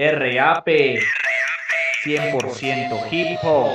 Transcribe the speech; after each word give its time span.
RAP 0.00 0.68
100% 2.04 3.00
hip 3.10 3.38
hop. 3.42 3.70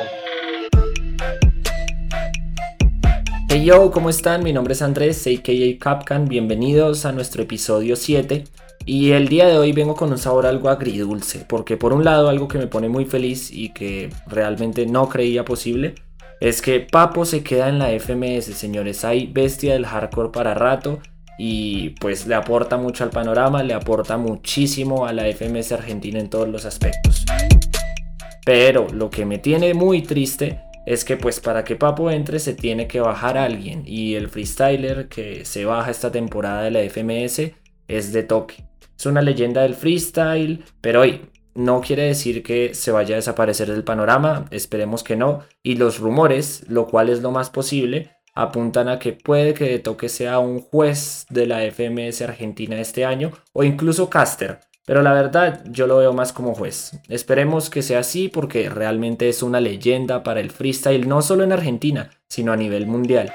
Hey 3.49 3.65
yo, 3.65 3.92
¿cómo 3.92 4.10
están? 4.10 4.41
Mi 4.41 4.54
nombre 4.54 4.71
es 4.71 4.81
Andrés, 4.81 5.28
a.k.a. 5.28 5.78
Capcan. 5.83 6.29
Bienvenidos 6.29 7.05
a 7.05 7.12
nuestro 7.12 7.44
episodio 7.44 7.97
7. 7.97 8.46
Y 8.86 9.12
el 9.12 9.28
día 9.28 9.47
de 9.47 9.57
hoy 9.57 9.73
vengo 9.73 9.96
con 9.96 10.13
un 10.13 10.17
sabor 10.17 10.46
algo 10.46 10.70
agridulce, 10.70 11.44
porque 11.46 11.75
por 11.75 11.91
un 11.91 12.06
lado 12.06 12.29
algo 12.29 12.47
que 12.47 12.58
me 12.58 12.67
pone 12.67 12.87
muy 12.87 13.03
feliz 13.03 13.51
y 13.51 13.74
que 13.74 14.10
realmente 14.26 14.85
no 14.85 15.10
creía 15.10 15.44
posible 15.44 15.96
es 16.39 16.61
que 16.61 16.79
Papo 16.79 17.25
se 17.25 17.43
queda 17.43 17.67
en 17.67 17.79
la 17.79 17.89
FMS, 17.99 18.45
señores. 18.55 19.03
Hay 19.03 19.27
bestia 19.27 19.73
del 19.73 19.85
hardcore 19.85 20.29
para 20.29 20.53
rato 20.53 21.01
y 21.38 21.89
pues 21.91 22.27
le 22.27 22.36
aporta 22.36 22.77
mucho 22.77 23.04
al 23.04 23.09
panorama, 23.09 23.63
le 23.63 23.73
aporta 23.73 24.18
muchísimo 24.18 25.05
a 25.05 25.13
la 25.13 25.25
FMS 25.27 25.71
Argentina 25.71 26.20
en 26.20 26.29
todos 26.29 26.48
los 26.48 26.66
aspectos. 26.66 27.25
Pero 28.45 28.88
lo 28.90 29.09
que 29.09 29.26
me 29.26 29.38
tiene 29.38 29.73
muy 29.73 30.02
triste 30.02 30.62
es 30.85 31.05
que 31.05 31.16
pues 31.16 31.40
para 31.40 31.63
que 31.63 31.76
Papo 31.76 32.12
entre 32.12 32.40
se 32.40 32.54
tiene 32.54 32.88
que 32.88 32.99
bajar 32.99 33.38
alguien 33.38 33.84
y 33.85 34.16
el 34.16 34.30
freestyler 34.30 35.07
que 35.07 35.45
se 35.45 35.66
baja 35.66 35.91
esta 35.91 36.12
temporada 36.12 36.63
de 36.63 36.71
la 36.71 36.81
FMS 36.81 37.54
es 37.88 38.12
de 38.12 38.23
toque. 38.23 38.65
Es 38.98 39.05
una 39.05 39.21
leyenda 39.21 39.62
del 39.62 39.76
freestyle, 39.76 40.63
pero 40.81 41.02
hoy 41.02 41.21
no 41.55 41.81
quiere 41.81 42.04
decir 42.04 42.43
que 42.43 42.73
se 42.73 42.91
vaya 42.91 43.15
a 43.15 43.18
desaparecer 43.18 43.71
del 43.71 43.84
panorama, 43.84 44.45
esperemos 44.52 45.04
que 45.04 45.15
no, 45.15 45.41
y 45.62 45.76
los 45.76 45.99
rumores, 45.99 46.65
lo 46.68 46.88
cual 46.88 47.09
es 47.09 47.21
lo 47.21 47.31
más 47.31 47.49
posible, 47.49 48.12
apuntan 48.33 48.89
a 48.89 48.99
que 48.99 49.13
puede 49.13 49.53
que 49.53 49.65
De 49.65 49.79
Toque 49.79 50.09
sea 50.09 50.39
un 50.39 50.61
juez 50.61 51.25
de 51.29 51.47
la 51.47 51.61
FMS 51.61 52.21
Argentina 52.21 52.79
este 52.79 53.05
año 53.05 53.31
o 53.53 53.63
incluso 53.63 54.09
caster. 54.09 54.59
Pero 54.85 55.01
la 55.01 55.13
verdad 55.13 55.63
yo 55.69 55.87
lo 55.87 55.97
veo 55.97 56.11
más 56.13 56.33
como 56.33 56.53
juez. 56.53 56.99
Esperemos 57.07 57.69
que 57.69 57.81
sea 57.81 57.99
así 57.99 58.27
porque 58.27 58.69
realmente 58.69 59.29
es 59.29 59.41
una 59.41 59.61
leyenda 59.61 60.23
para 60.23 60.41
el 60.41 60.51
freestyle 60.51 61.07
no 61.07 61.21
solo 61.21 61.43
en 61.43 61.53
Argentina, 61.53 62.09
sino 62.27 62.51
a 62.51 62.57
nivel 62.57 62.85
mundial. 62.85 63.31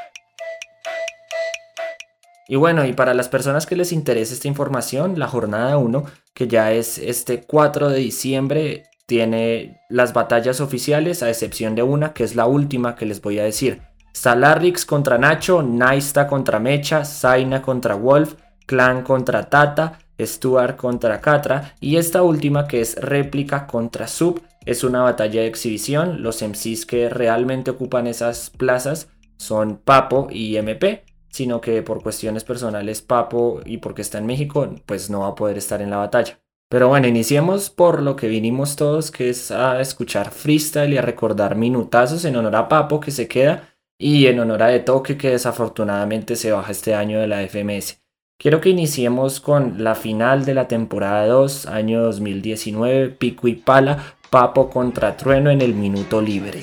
Y 2.51 2.57
bueno, 2.57 2.85
y 2.87 2.95
para 2.95 3.15
las 3.15 3.29
personas 3.29 3.67
que 3.67 3.77
les 3.77 3.93
interese 3.93 4.35
esta 4.35 4.49
información, 4.49 5.19
la 5.19 5.29
jornada 5.29 5.77
1, 5.77 6.05
que 6.33 6.49
ya 6.49 6.73
es 6.73 6.97
este 6.99 7.43
4 7.43 7.91
de 7.91 7.99
diciembre, 7.99 8.85
tiene 9.07 9.81
las 9.89 10.13
batallas 10.13 10.61
oficiales, 10.61 11.23
a 11.23 11.29
excepción 11.29 11.75
de 11.75 11.83
una, 11.83 12.15
que 12.15 12.25
es 12.25 12.37
la 12.37 12.47
última 12.47 12.95
que 12.95 13.07
les 13.07 13.21
voy 13.21 13.39
a 13.39 13.45
decir. 13.45 13.88
Salarix 14.13 14.85
contra 14.85 15.19
Nacho, 15.19 15.63
Naista 15.63 16.27
contra 16.27 16.59
Mecha, 16.59 17.05
Zaina 17.05 17.63
contra 17.63 17.95
Wolf, 17.95 18.35
Clan 18.67 19.03
contra 19.03 19.49
Tata, 19.49 19.99
Stuart 20.21 20.77
contra 20.77 21.21
Catra 21.21 21.75
y 21.81 21.97
esta 21.97 22.23
última 22.23 22.67
que 22.67 22.81
es 22.81 22.97
réplica 22.97 23.67
contra 23.67 24.07
Sub 24.07 24.43
es 24.67 24.85
una 24.85 25.03
batalla 25.03 25.43
de 25.43 25.47
exhibición. 25.47 26.23
Los 26.23 26.43
MCs 26.43 26.87
que 26.87 27.09
realmente 27.09 27.71
ocupan 27.71 28.07
esas 28.07 28.51
plazas 28.51 29.09
son 29.37 29.79
Papo 29.79 30.29
y 30.31 30.57
MP, 30.57 31.05
sino 31.31 31.61
que 31.61 31.83
por 31.83 32.03
cuestiones 32.03 32.45
personales 32.45 33.03
Papo 33.03 33.61
y 33.65 33.79
porque 33.79 34.03
está 34.03 34.19
en 34.19 34.27
México 34.27 34.69
pues 34.87 35.11
no 35.11 35.21
va 35.21 35.29
a 35.29 35.35
poder 35.35 35.57
estar 35.59 35.81
en 35.81 35.91
la 35.91 35.99
batalla. 35.99 36.41
Pero 36.71 36.89
bueno, 36.89 37.07
iniciemos 37.07 37.71
por 37.71 38.03
lo 38.03 38.15
que 38.15 38.29
vinimos 38.29 38.77
todos, 38.77 39.11
que 39.11 39.31
es 39.31 39.51
a 39.51 39.81
escuchar 39.81 40.31
freestyle 40.31 40.93
y 40.93 40.99
a 40.99 41.03
recordar 41.03 41.57
minutazos 41.57 42.27
en 42.27 42.37
honor 42.37 42.57
a 42.57 42.69
Papo 42.69 43.01
que 43.01 43.11
se 43.11 43.27
queda 43.27 43.78
y 43.99 44.27
en 44.29 44.39
honor 44.39 44.63
a 44.63 44.69
De 44.69 44.81
Toque 44.81 45.19
que 45.19 45.31
desafortunadamente 45.31 46.37
se 46.37 46.53
baja 46.53 46.71
este 46.71 46.95
año 46.95 47.21
de 47.21 47.27
la 47.27 47.47
FMS. 47.47 48.01
Quiero 48.39 48.61
que 48.61 48.69
iniciemos 48.69 49.41
con 49.41 49.83
la 49.83 49.97
final 49.97 50.45
de 50.45 50.55
la 50.55 50.69
temporada 50.69 51.27
2, 51.27 51.67
año 51.67 52.03
2019, 52.03 53.09
Pico 53.11 53.49
y 53.49 53.57
Pala, 53.57 54.15
Papo 54.31 54.71
contra 54.71 55.17
Trueno 55.17 55.51
en 55.51 55.61
el 55.61 55.75
minuto 55.75 56.23
libre. 56.23 56.63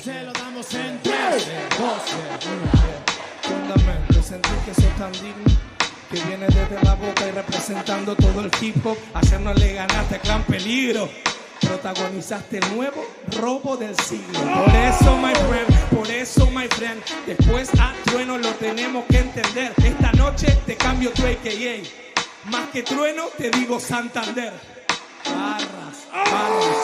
que 6.08 6.22
viene 6.24 6.46
desde 6.46 6.84
la 6.84 6.94
boca 6.94 7.26
y 7.28 7.32
representando 7.32 8.14
todo 8.14 8.40
el 8.40 8.50
hip 8.60 8.86
hop, 8.86 8.96
hacernos 9.12 9.58
le 9.58 9.74
ganaste 9.74 10.20
clan 10.20 10.44
peligro 10.44 11.08
protagonizaste 11.66 12.58
el 12.58 12.76
nuevo 12.76 13.04
robo 13.38 13.76
del 13.76 13.96
siglo. 13.96 14.38
Por 14.40 14.74
eso, 14.74 15.16
my 15.16 15.34
friend, 15.34 15.90
por 15.90 16.10
eso, 16.10 16.46
my 16.50 16.68
friend, 16.68 17.02
después 17.26 17.68
a 17.78 17.92
trueno 18.04 18.38
lo 18.38 18.50
tenemos 18.54 19.04
que 19.06 19.18
entender. 19.18 19.72
Esta 19.84 20.12
noche 20.12 20.46
te 20.66 20.76
cambio 20.76 21.10
tu 21.12 21.22
AKA. 21.22 21.82
Más 22.50 22.68
que 22.72 22.82
trueno, 22.82 23.24
te 23.36 23.50
digo 23.50 23.80
Santander. 23.80 24.52
Barras, 25.24 26.06
barras, 26.12 26.76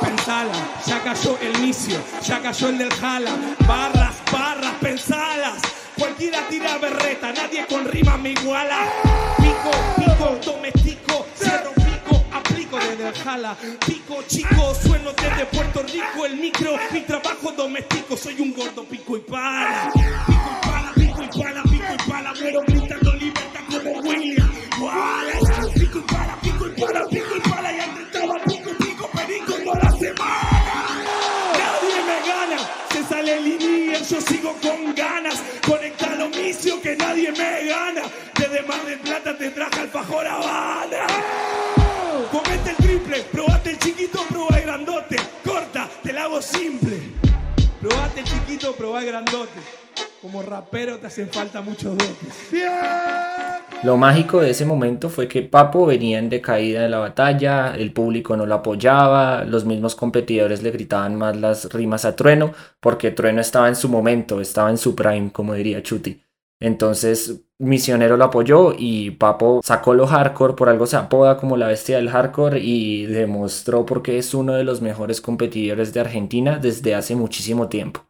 pensala, 0.00 0.52
ya 0.86 1.02
cayó 1.02 1.36
el 1.40 1.58
inicio, 1.58 1.98
ya 2.24 2.40
cayó 2.40 2.68
el 2.68 2.78
del 2.78 2.92
jala. 2.92 3.30
Barras, 3.66 4.14
barras, 4.30 4.74
pensalas. 4.80 5.62
Cualquiera 5.98 6.46
tira 6.48 6.78
berreta, 6.78 7.32
nadie 7.32 7.66
con 7.66 7.84
rima 7.84 8.16
me 8.16 8.30
iguala. 8.30 8.86
Pico, 9.36 9.70
pico, 9.96 10.38
domestico, 10.44 11.26
cierro 11.36 11.81
Pico 13.32 14.22
chico, 14.28 14.74
sueno 14.74 15.10
desde 15.12 15.46
Puerto 15.46 15.82
Rico, 15.84 16.26
el 16.26 16.36
micro, 16.36 16.76
mi 16.92 17.00
trabajo 17.00 17.50
doméstico, 17.52 18.14
soy 18.14 18.38
un 18.38 18.52
gordo 18.52 18.84
pico 18.84 19.16
y 19.16 19.20
pala. 19.20 19.90
Pico 19.94 20.42
y 20.52 20.66
pala, 20.66 20.92
pico 20.94 21.22
y 21.22 21.40
pala, 21.40 21.62
pico 21.62 21.94
y 21.94 22.10
pala, 22.10 22.34
pero 22.38 22.60
gritando 22.66 23.14
libertad 23.14 23.60
como 23.70 24.00
William. 24.00 24.52
Pico 25.72 25.98
y 25.98 26.02
pala, 26.02 26.38
pico 26.42 26.66
y 26.66 26.70
pala, 26.78 27.06
pico 27.08 27.36
y 27.36 27.40
pala, 27.48 27.72
y 27.72 27.78
estaba 28.02 28.34
pico, 28.44 28.70
pico, 28.78 29.10
perico 29.14 29.54
toda 29.64 29.82
la 29.82 29.92
semana. 29.92 30.74
Nadie 31.56 32.02
me 32.04 32.28
gana, 32.28 32.58
se 32.92 33.02
sale 33.04 33.38
el 33.38 33.46
inicio, 33.46 34.16
yo 34.16 34.20
sigo 34.26 34.56
con 34.60 34.94
ganas. 34.94 35.42
Conecta 35.66 36.14
lo 36.16 36.28
misio 36.28 36.82
que 36.82 36.94
nadie 36.96 37.32
me 37.32 37.64
gana. 37.64 38.02
Desde 38.34 38.60
Mar 38.64 38.84
del 38.84 38.98
Plata 38.98 39.38
te 39.38 39.48
traje 39.52 39.80
alfajor 39.80 40.26
Habana. 40.26 40.71
Grandote. 49.00 49.60
Como 50.20 50.42
rapero 50.42 50.98
te 50.98 51.08
hacen 51.08 51.28
falta 51.28 51.60
muchos 51.62 51.96
dotes. 51.96 52.52
Lo 53.82 53.96
mágico 53.96 54.40
de 54.40 54.50
ese 54.50 54.64
momento 54.64 55.08
fue 55.08 55.26
que 55.26 55.42
Papo 55.42 55.86
venía 55.86 56.20
en 56.20 56.28
decaída 56.28 56.82
de 56.82 56.88
la 56.88 56.98
batalla, 56.98 57.74
el 57.74 57.92
público 57.92 58.36
no 58.36 58.46
lo 58.46 58.54
apoyaba, 58.54 59.44
los 59.44 59.64
mismos 59.64 59.96
competidores 59.96 60.62
le 60.62 60.70
gritaban 60.70 61.16
más 61.16 61.36
las 61.36 61.72
rimas 61.72 62.04
a 62.04 62.14
Trueno, 62.14 62.52
porque 62.78 63.10
Trueno 63.10 63.40
estaba 63.40 63.66
en 63.66 63.74
su 63.74 63.88
momento, 63.88 64.40
estaba 64.40 64.70
en 64.70 64.78
su 64.78 64.94
prime, 64.94 65.32
como 65.32 65.54
diría 65.54 65.82
Chuti. 65.82 66.22
Entonces 66.60 67.40
Misionero 67.58 68.16
lo 68.16 68.26
apoyó 68.26 68.72
y 68.78 69.10
Papo 69.10 69.60
sacó 69.64 69.94
lo 69.94 70.06
hardcore, 70.06 70.54
por 70.54 70.68
algo 70.68 70.86
se 70.86 70.96
apoda 70.96 71.36
como 71.36 71.56
la 71.56 71.66
bestia 71.66 71.96
del 71.96 72.08
hardcore 72.08 72.60
y 72.60 73.06
demostró 73.06 73.84
porque 73.84 74.16
es 74.16 74.32
uno 74.32 74.54
de 74.54 74.62
los 74.62 74.80
mejores 74.80 75.20
competidores 75.20 75.92
de 75.92 76.00
Argentina 76.00 76.60
desde 76.60 76.94
hace 76.94 77.16
muchísimo 77.16 77.68
tiempo. 77.68 78.06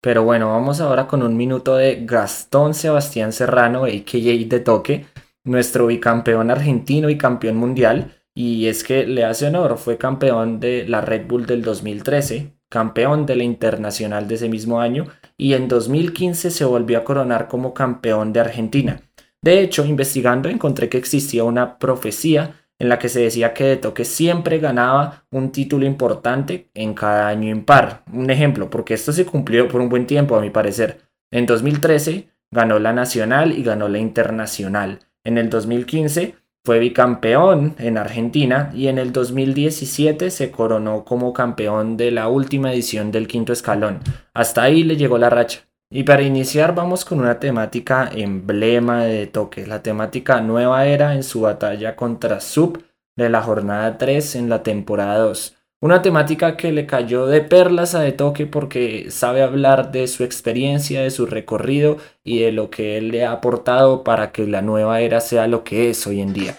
Pero 0.00 0.24
bueno, 0.24 0.48
vamos 0.48 0.80
ahora 0.80 1.06
con 1.06 1.22
un 1.22 1.36
minuto 1.36 1.76
de 1.76 2.04
Gastón 2.06 2.72
Sebastián 2.74 3.32
Serrano, 3.32 3.84
a.k.a. 3.84 4.48
de 4.48 4.60
Toque, 4.60 5.06
nuestro 5.44 5.86
bicampeón 5.86 6.50
argentino 6.50 7.10
y 7.10 7.18
campeón 7.18 7.56
mundial. 7.56 8.16
Y 8.34 8.66
es 8.66 8.82
que 8.82 9.06
le 9.06 9.24
hace 9.24 9.46
honor, 9.48 9.76
fue 9.76 9.98
campeón 9.98 10.58
de 10.60 10.86
la 10.88 11.02
Red 11.02 11.26
Bull 11.26 11.44
del 11.44 11.62
2013, 11.62 12.54
campeón 12.70 13.26
de 13.26 13.36
la 13.36 13.44
Internacional 13.44 14.26
de 14.28 14.36
ese 14.36 14.48
mismo 14.48 14.80
año 14.80 15.06
y 15.36 15.54
en 15.54 15.68
2015 15.68 16.50
se 16.50 16.64
volvió 16.64 16.98
a 16.98 17.04
coronar 17.04 17.48
como 17.48 17.74
campeón 17.74 18.32
de 18.32 18.40
Argentina. 18.40 19.02
De 19.42 19.60
hecho, 19.60 19.84
investigando 19.84 20.48
encontré 20.48 20.88
que 20.88 20.98
existía 20.98 21.44
una 21.44 21.78
profecía 21.78 22.59
en 22.80 22.88
la 22.88 22.98
que 22.98 23.08
se 23.08 23.20
decía 23.20 23.54
que 23.54 23.64
De 23.64 23.76
Toque 23.76 24.04
siempre 24.04 24.58
ganaba 24.58 25.24
un 25.30 25.52
título 25.52 25.86
importante 25.86 26.70
en 26.74 26.94
cada 26.94 27.28
año 27.28 27.48
impar. 27.48 28.02
Un 28.12 28.30
ejemplo, 28.30 28.70
porque 28.70 28.94
esto 28.94 29.12
se 29.12 29.26
cumplió 29.26 29.68
por 29.68 29.80
un 29.80 29.90
buen 29.90 30.06
tiempo 30.06 30.34
a 30.34 30.40
mi 30.40 30.50
parecer. 30.50 31.02
En 31.30 31.46
2013 31.46 32.30
ganó 32.50 32.78
la 32.78 32.92
nacional 32.92 33.52
y 33.52 33.62
ganó 33.62 33.88
la 33.88 33.98
internacional. 33.98 35.00
En 35.24 35.36
el 35.36 35.50
2015 35.50 36.34
fue 36.64 36.78
bicampeón 36.78 37.74
en 37.78 37.98
Argentina 37.98 38.70
y 38.74 38.88
en 38.88 38.98
el 38.98 39.12
2017 39.12 40.30
se 40.30 40.50
coronó 40.50 41.04
como 41.04 41.34
campeón 41.34 41.98
de 41.98 42.10
la 42.10 42.28
última 42.28 42.72
edición 42.72 43.12
del 43.12 43.28
quinto 43.28 43.52
escalón. 43.52 44.00
Hasta 44.32 44.62
ahí 44.62 44.84
le 44.84 44.96
llegó 44.96 45.18
la 45.18 45.30
racha. 45.30 45.69
Y 45.92 46.04
para 46.04 46.22
iniciar 46.22 46.72
vamos 46.72 47.04
con 47.04 47.18
una 47.18 47.40
temática 47.40 48.08
emblema 48.14 49.02
de 49.04 49.26
toque, 49.26 49.66
la 49.66 49.82
temática 49.82 50.40
nueva 50.40 50.86
era 50.86 51.14
en 51.16 51.24
su 51.24 51.40
batalla 51.40 51.96
contra 51.96 52.40
Sub 52.40 52.84
de 53.16 53.28
la 53.28 53.42
jornada 53.42 53.98
3 53.98 54.36
en 54.36 54.48
la 54.48 54.62
temporada 54.62 55.18
2. 55.18 55.56
Una 55.80 56.00
temática 56.00 56.56
que 56.56 56.70
le 56.70 56.86
cayó 56.86 57.26
de 57.26 57.40
perlas 57.40 57.96
a 57.96 58.02
De 58.02 58.12
Toque 58.12 58.46
porque 58.46 59.10
sabe 59.10 59.42
hablar 59.42 59.90
de 59.90 60.06
su 60.06 60.22
experiencia, 60.22 61.02
de 61.02 61.10
su 61.10 61.26
recorrido 61.26 61.96
y 62.22 62.40
de 62.40 62.52
lo 62.52 62.70
que 62.70 62.96
él 62.96 63.08
le 63.08 63.24
ha 63.24 63.32
aportado 63.32 64.04
para 64.04 64.30
que 64.30 64.46
la 64.46 64.62
nueva 64.62 65.00
era 65.00 65.20
sea 65.20 65.48
lo 65.48 65.64
que 65.64 65.90
es 65.90 66.06
hoy 66.06 66.20
en 66.20 66.32
día. 66.34 66.54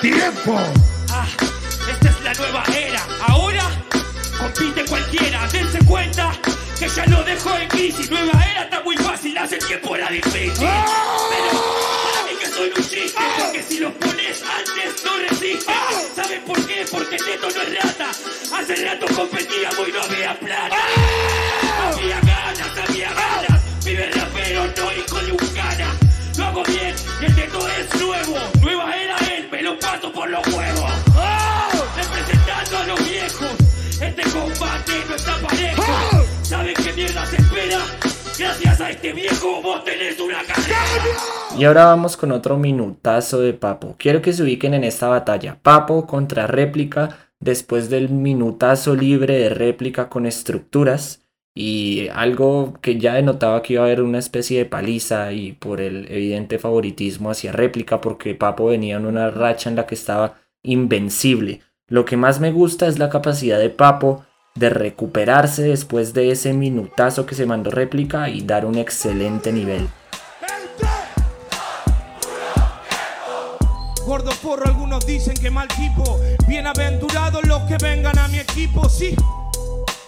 ¡Tiempo! 0.00 0.87
Que 6.78 6.88
ya 6.88 7.06
lo 7.06 7.24
dejó 7.24 7.56
en 7.56 7.68
crisis. 7.68 8.10
Nueva 8.10 8.40
era 8.50 8.62
está 8.62 8.80
muy 8.82 8.96
fácil, 8.96 9.36
hace 9.36 9.58
tiempo 9.58 9.96
era 9.96 10.08
difícil. 10.10 10.52
Pero 10.54 11.50
para 12.04 12.22
mí 12.24 12.38
que 12.38 12.46
soy 12.46 12.72
un 12.76 12.88
chiste, 12.88 13.20
porque 13.38 13.62
si 13.62 13.78
los 13.80 13.92
pones 13.94 14.42
antes 14.42 15.04
no 15.04 15.16
resisten. 15.28 15.74
¿Saben 16.14 16.42
por 16.42 16.66
qué? 16.66 16.86
Porque 16.90 17.16
Neto 17.16 17.48
no 17.54 17.62
es 17.62 17.84
rata. 17.84 18.10
Hace 18.58 18.76
rato 18.84 19.06
competíamos 19.14 19.88
y 19.88 19.92
no 19.92 20.02
había 20.02 20.38
plata. 20.38 20.76
Había 21.92 22.20
ganas, 22.20 22.88
había 22.88 23.12
ganas. 23.12 23.84
Vive 23.84 24.10
rapero, 24.10 24.66
no 24.76 24.92
hijo 24.92 25.16
de 25.16 25.32
un 25.32 25.54
cana. 25.54 25.96
Lo 26.36 26.44
hago 26.44 26.64
bien 26.64 26.94
y 27.20 27.24
el 27.24 27.36
Neto 27.36 27.68
es 27.68 28.00
nuevo. 28.00 28.38
Nueva 28.60 28.96
era 28.96 29.16
él, 29.34 29.48
me 29.50 29.62
lo 29.62 29.78
paso 29.80 30.12
por 30.12 30.28
los 30.30 30.46
huevos. 30.46 30.92
Representando 31.96 32.78
a 32.78 32.84
los 32.84 33.08
viejos. 33.08 33.50
Este 34.00 34.22
combate 34.30 35.04
no 35.08 35.14
está 35.16 35.36
parejo. 35.38 36.27
¿Saben 36.48 36.72
qué 36.82 36.94
mierda 36.94 37.26
se 37.26 37.36
espera? 37.36 37.78
Gracias 38.38 38.80
a 38.80 38.90
este 38.90 39.12
viejo. 39.12 39.60
Y 41.58 41.64
ahora 41.64 41.84
vamos 41.84 42.16
con 42.16 42.32
otro 42.32 42.56
minutazo 42.56 43.40
de 43.40 43.52
Papo. 43.52 43.96
Quiero 43.98 44.22
que 44.22 44.32
se 44.32 44.42
ubiquen 44.42 44.72
en 44.72 44.82
esta 44.82 45.08
batalla. 45.08 45.58
Papo 45.62 46.06
contra 46.06 46.46
réplica 46.46 47.18
después 47.38 47.90
del 47.90 48.08
minutazo 48.08 48.96
libre 48.96 49.38
de 49.38 49.50
réplica 49.50 50.08
con 50.08 50.24
estructuras. 50.24 51.20
Y 51.54 52.08
algo 52.14 52.78
que 52.80 52.98
ya 52.98 53.14
denotaba 53.14 53.60
que 53.60 53.74
iba 53.74 53.82
a 53.82 53.86
haber 53.86 54.00
una 54.00 54.18
especie 54.18 54.56
de 54.56 54.64
paliza 54.64 55.32
y 55.32 55.52
por 55.52 55.82
el 55.82 56.10
evidente 56.10 56.58
favoritismo 56.58 57.30
hacia 57.30 57.52
réplica 57.52 58.00
porque 58.00 58.34
Papo 58.34 58.66
venía 58.66 58.96
en 58.96 59.04
una 59.04 59.30
racha 59.30 59.68
en 59.68 59.76
la 59.76 59.84
que 59.84 59.96
estaba 59.96 60.36
invencible. 60.62 61.60
Lo 61.88 62.06
que 62.06 62.16
más 62.16 62.40
me 62.40 62.52
gusta 62.52 62.86
es 62.86 62.98
la 62.98 63.10
capacidad 63.10 63.58
de 63.58 63.68
Papo 63.68 64.24
de 64.58 64.70
recuperarse 64.70 65.62
después 65.62 66.12
de 66.14 66.30
ese 66.30 66.52
minutazo 66.52 67.26
que 67.26 67.34
se 67.34 67.46
mandó 67.46 67.70
réplica 67.70 68.28
y 68.28 68.42
dar 68.42 68.64
un 68.64 68.76
excelente 68.76 69.52
nivel. 69.52 69.88
Gordo 74.06 74.30
porro, 74.42 74.66
algunos 74.66 75.04
dicen 75.06 75.34
que 75.34 75.50
mal 75.50 75.68
tipo. 75.68 76.18
Bienaventurados 76.46 77.46
los 77.46 77.62
que 77.64 77.76
vengan 77.82 78.18
a 78.18 78.26
mi 78.28 78.38
equipo, 78.38 78.88
sí. 78.88 79.14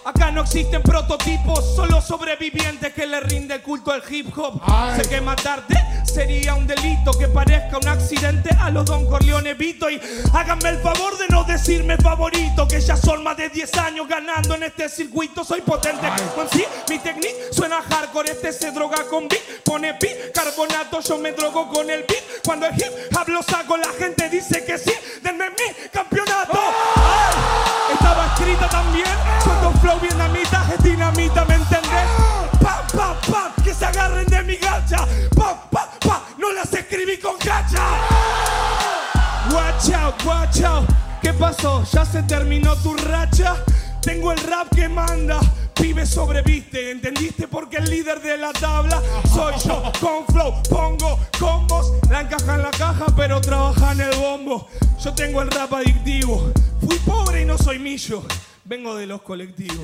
Acá 0.03 0.31
no 0.31 0.41
existen 0.41 0.81
prototipos, 0.81 1.75
solo 1.75 2.01
sobrevivientes 2.01 2.91
que 2.93 3.05
le 3.05 3.19
rinde 3.19 3.61
culto 3.61 3.91
al 3.91 4.03
hip 4.09 4.35
hop. 4.35 4.59
Sé 4.95 5.07
que 5.07 5.21
matarte 5.21 5.75
sería 6.03 6.55
un 6.55 6.65
delito, 6.65 7.11
que 7.11 7.27
parezca 7.27 7.77
un 7.77 7.87
accidente 7.87 8.49
a 8.59 8.71
los 8.71 8.85
Don 8.85 9.05
Corleone 9.05 9.53
Vito. 9.53 9.89
Y 9.89 10.01
háganme 10.33 10.69
el 10.69 10.79
favor 10.79 11.17
de 11.17 11.27
no 11.29 11.43
decirme 11.43 11.97
favorito, 11.97 12.67
que 12.67 12.81
ya 12.81 12.97
son 12.97 13.23
más 13.23 13.37
de 13.37 13.49
10 13.49 13.77
años 13.77 14.07
ganando 14.07 14.55
en 14.55 14.63
este 14.63 14.89
circuito. 14.89 15.43
Soy 15.43 15.61
potente 15.61 16.07
con 16.35 16.49
sí, 16.49 16.63
mi 16.89 16.97
técnica 16.97 17.35
suena 17.51 17.81
hardcore. 17.81 18.31
Este 18.31 18.51
se 18.51 18.71
droga 18.71 19.05
con 19.09 19.27
beat, 19.27 19.43
pone 19.63 19.93
beat, 20.01 20.33
carbonato. 20.33 20.99
Yo 21.01 21.17
me 21.19 21.31
drogo 21.31 21.69
con 21.69 21.89
el 21.89 22.05
beat. 22.07 22.23
Cuando 22.43 22.65
el 22.65 22.73
hip 22.75 23.15
hablo 23.17 23.43
saco, 23.43 23.77
la 23.77 23.89
gente 23.99 24.29
dice 24.29 24.65
que 24.65 24.77
sí. 24.77 24.93
Denme 25.21 25.49
mi 25.51 25.89
campeonato. 25.91 26.59
Ay, 26.95 27.40
escrita 28.41 28.67
también. 28.69 29.05
Cuando 29.43 29.71
flow 29.79 29.99
vietnamita 29.99 30.65
es 30.73 30.83
dinamita, 30.83 31.45
¿me 31.45 31.55
entendés? 31.55 32.07
Pa, 32.61 32.83
pa, 32.95 33.15
pa, 33.29 33.53
que 33.63 33.73
se 33.73 33.85
agarren 33.85 34.25
de 34.27 34.43
mi 34.43 34.55
gacha. 34.55 35.05
Pa, 35.35 35.61
pa, 35.69 35.89
pa, 35.99 36.23
no 36.37 36.51
las 36.51 36.73
escribí 36.73 37.17
con 37.17 37.35
gacha. 37.37 37.83
Watch 39.51 39.93
out, 39.93 40.25
watch 40.25 40.61
out. 40.61 40.89
¿Qué 41.21 41.33
pasó? 41.33 41.83
¿Ya 41.91 42.05
se 42.05 42.23
terminó 42.23 42.75
tu 42.77 42.95
racha? 42.95 43.55
Tengo 44.01 44.31
el 44.31 44.39
rap 44.39 44.67
que 44.75 44.89
manda. 44.89 45.39
Pibe 45.81 46.05
sobreviste, 46.05 46.91
¿entendiste? 46.91 47.47
Porque 47.47 47.77
el 47.77 47.85
líder 47.85 48.21
de 48.21 48.37
la 48.37 48.53
tabla 48.53 49.01
soy 49.33 49.53
yo. 49.65 49.81
Con 49.99 50.27
flow 50.27 50.53
pongo 50.69 51.17
combos. 51.39 51.93
La 52.11 52.21
encaja 52.21 52.55
en 52.55 52.61
la 52.61 52.69
caja, 52.69 53.07
pero 53.17 53.41
trabaja 53.41 53.93
en 53.93 54.01
el 54.01 54.15
bombo. 54.15 54.67
Yo 55.03 55.11
tengo 55.15 55.41
el 55.41 55.49
rap 55.49 55.73
adictivo. 55.73 56.51
Fui 56.85 56.97
pobre 56.99 57.41
y 57.41 57.45
no 57.45 57.57
soy 57.57 57.79
millo. 57.79 58.21
Vengo 58.63 58.95
de 58.95 59.07
los 59.07 59.23
colectivos. 59.23 59.79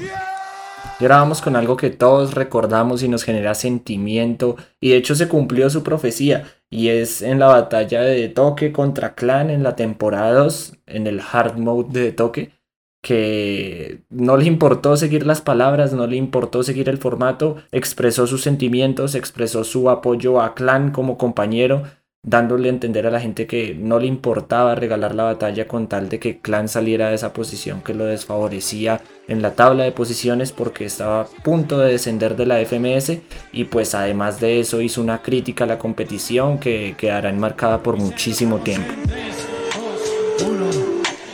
Y 1.00 1.04
ahora 1.04 1.18
vamos 1.18 1.42
con 1.42 1.56
algo 1.56 1.76
que 1.76 1.90
todos 1.90 2.36
recordamos 2.36 3.02
y 3.02 3.08
nos 3.08 3.24
genera 3.24 3.56
sentimiento. 3.56 4.56
Y 4.80 4.92
de 4.92 4.98
hecho 4.98 5.16
se 5.16 5.28
cumplió 5.28 5.68
su 5.72 5.82
profecía. 5.82 6.46
Y 6.70 6.90
es 6.90 7.24
en 7.24 7.40
la 7.40 7.48
batalla 7.48 8.02
de 8.02 8.30
Toque 8.30 8.72
contra 8.72 9.16
Clan 9.16 9.50
en 9.50 9.64
la 9.64 9.76
temporada 9.76 10.34
2, 10.34 10.74
en 10.86 11.08
el 11.08 11.22
hard 11.22 11.58
mode 11.58 12.00
de 12.00 12.12
Toque. 12.12 12.57
Que 13.08 14.02
no 14.10 14.36
le 14.36 14.46
importó 14.46 14.98
seguir 14.98 15.26
las 15.26 15.40
palabras, 15.40 15.94
no 15.94 16.08
le 16.08 16.18
importó 16.18 16.64
seguir 16.64 16.90
el 16.90 16.98
formato. 16.98 17.56
Expresó 17.72 18.28
sus 18.28 18.42
sentimientos, 18.42 19.16
expresó 19.16 19.64
su 19.64 19.90
apoyo 19.90 20.42
a 20.42 20.56
Clan 20.56 20.92
como 20.92 21.18
compañero 21.18 21.84
dándole 22.28 22.68
a 22.68 22.74
entender 22.74 23.08
a 23.08 23.12
la 23.12 23.22
gente 23.22 23.48
que 23.48 23.74
no 23.74 24.00
le 24.00 24.08
importaba 24.08 24.76
regalar 24.76 25.16
la 25.16 25.24
batalla 25.24 25.66
con 25.66 25.88
tal 25.88 26.10
de 26.10 26.20
que 26.20 26.40
Clan 26.40 26.68
saliera 26.68 27.08
de 27.08 27.16
esa 27.16 27.32
posición 27.32 27.82
que 27.82 27.94
lo 27.94 28.04
desfavorecía 28.04 29.00
en 29.30 29.42
la 29.42 29.54
tabla 29.54 29.86
de 29.86 29.94
posiciones 29.94 30.52
porque 30.52 30.84
estaba 30.84 31.22
a 31.22 31.26
punto 31.26 31.80
de 31.80 31.94
descender 31.94 32.36
de 32.36 32.46
la 32.46 32.60
FMS 32.60 33.20
y 33.54 33.64
pues 33.64 33.96
además 33.96 34.42
de 34.42 34.60
eso 34.60 34.82
hizo 34.82 35.02
una 35.02 35.22
crítica 35.22 35.64
a 35.64 35.68
la 35.68 35.80
competición 35.80 36.60
que 36.60 36.96
quedará 36.98 37.30
enmarcada 37.30 37.82
por 37.82 37.96
muchísimo 37.96 38.58
tiempo. 38.58 38.92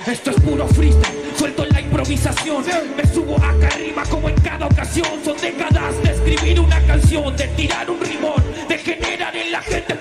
Esto 0.05 0.31
es 0.31 0.41
puro 0.41 0.67
freestyle, 0.67 1.22
suelto 1.37 1.65
la 1.65 1.81
improvisación. 1.81 2.63
Me 2.95 3.05
subo 3.13 3.37
acá 3.37 3.67
arriba 3.67 4.03
como 4.09 4.29
en 4.29 4.35
cada 4.35 4.65
ocasión. 4.65 5.07
Son 5.23 5.37
décadas 5.37 6.01
de 6.03 6.11
escribir 6.11 6.59
una 6.59 6.79
canción, 6.85 7.35
de 7.35 7.47
tirar 7.49 7.89
un 7.89 7.99
rimón, 7.99 8.43
de 8.67 8.77
generar 8.77 9.35
en 9.35 9.51
la 9.51 9.61
gente 9.61 9.95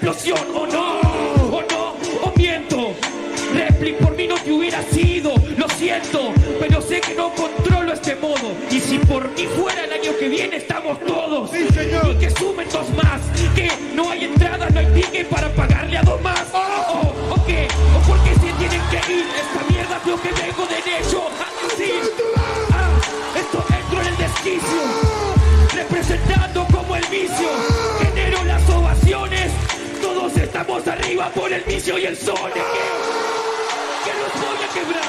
arriba 31.22 31.34
por 31.34 31.52
el 31.52 31.62
vicio 31.62 31.98
y 31.98 32.06
el 32.06 32.16
sol. 32.16 32.36
que 32.52 34.12
los 34.20 34.32
voy 34.40 34.58
a 34.62 34.68
quebrar. 34.74 35.08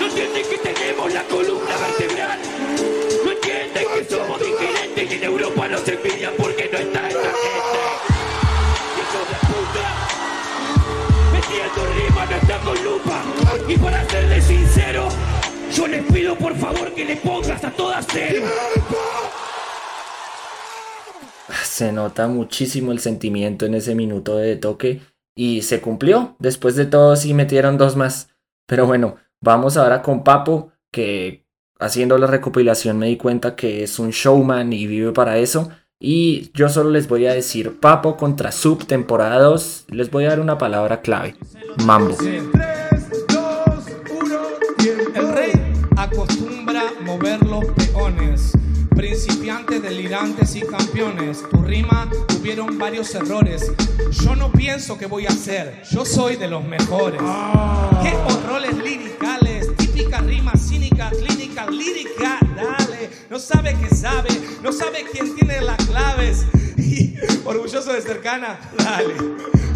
No 0.00 0.06
entienden 0.06 0.44
que 0.48 0.58
tenemos 0.58 1.12
la 1.12 1.22
columna 1.24 1.76
vertebral. 1.76 2.38
No 3.24 3.30
entienden 3.32 3.86
que 3.94 4.14
somos 4.14 4.40
diferentes 4.40 5.10
y 5.10 5.14
en 5.14 5.24
Europa 5.24 5.68
nos 5.68 5.88
envidian 5.88 6.32
porque 6.38 6.68
no 6.72 6.78
está 6.78 7.08
esta 7.08 7.32
gente. 7.42 7.80
Hijos 8.98 9.28
de 9.28 9.36
puta. 9.48 9.86
Metiendo 11.32 11.80
rima 11.94 12.26
no 12.26 12.36
está 12.36 12.58
con 12.60 12.84
lupa. 12.84 13.22
Y 13.68 13.76
para 13.76 14.08
serles 14.08 14.44
sincero, 14.44 15.08
yo 15.74 15.86
les 15.86 16.02
pido 16.12 16.36
por 16.36 16.56
favor 16.56 16.92
que 16.94 17.04
le 17.04 17.16
pongas 17.16 17.64
a 17.64 17.70
todas 17.70 18.06
cero. 18.10 18.46
Se 21.64 21.90
nota 21.90 22.28
muchísimo 22.28 22.92
el 22.92 23.00
sentimiento 23.00 23.66
en 23.66 23.74
ese 23.74 23.94
minuto 23.94 24.36
de 24.36 24.56
toque 24.56 25.00
y 25.34 25.62
se 25.62 25.80
cumplió. 25.80 26.36
Después 26.38 26.76
de 26.76 26.86
todo 26.86 27.16
sí 27.16 27.34
metieron 27.34 27.78
dos 27.78 27.96
más. 27.96 28.28
Pero 28.66 28.86
bueno, 28.86 29.16
vamos 29.40 29.76
ahora 29.76 30.02
con 30.02 30.24
Papo, 30.24 30.72
que 30.90 31.46
haciendo 31.78 32.16
la 32.18 32.26
recopilación 32.26 32.98
me 32.98 33.08
di 33.08 33.16
cuenta 33.16 33.56
que 33.56 33.82
es 33.82 33.98
un 33.98 34.10
showman 34.10 34.72
y 34.72 34.86
vive 34.86 35.12
para 35.12 35.38
eso. 35.38 35.70
Y 36.04 36.50
yo 36.54 36.68
solo 36.68 36.90
les 36.90 37.06
voy 37.06 37.26
a 37.26 37.34
decir 37.34 37.78
Papo 37.78 38.16
contra 38.16 38.50
Sub 38.50 38.86
temporada 38.86 39.38
2. 39.40 39.86
Les 39.88 40.10
voy 40.10 40.24
a 40.24 40.30
dar 40.30 40.40
una 40.40 40.58
palabra 40.58 41.00
clave. 41.00 41.36
Mambo. 41.84 42.16
3, 42.16 42.50
2, 43.28 43.40
1, 44.20 44.40
El 45.14 45.32
rey 45.32 45.52
acostumbra 45.96 46.82
mover 47.04 47.40
los 47.46 47.64
peones. 47.66 48.41
Principiantes, 48.94 49.82
delirantes 49.82 50.54
y 50.56 50.60
campeones. 50.62 51.42
Tu 51.50 51.62
rima 51.62 52.08
tuvieron 52.28 52.78
varios 52.78 53.14
errores. 53.14 53.72
Yo 54.10 54.36
no 54.36 54.52
pienso 54.52 54.98
que 54.98 55.06
voy 55.06 55.26
a 55.26 55.30
hacer. 55.30 55.82
Yo 55.90 56.04
soy 56.04 56.36
de 56.36 56.48
los 56.48 56.64
mejores. 56.64 57.20
Qué 58.02 58.14
horrores 58.14 58.76
liricales. 58.76 59.74
Típica 59.76 60.18
rima 60.20 60.52
cínica, 60.56 61.10
clínica, 61.10 61.70
lírica. 61.70 62.38
Dale. 62.54 63.10
No 63.30 63.38
sabe 63.38 63.74
que 63.74 63.94
sabe. 63.94 64.30
No 64.62 64.72
sabe 64.72 65.04
quién 65.10 65.34
tiene 65.34 65.60
las 65.60 65.84
claves. 65.86 66.46
Y 66.76 67.14
orgulloso 67.44 67.92
de 67.92 68.00
cercana. 68.02 68.58
Dale. 68.76 69.14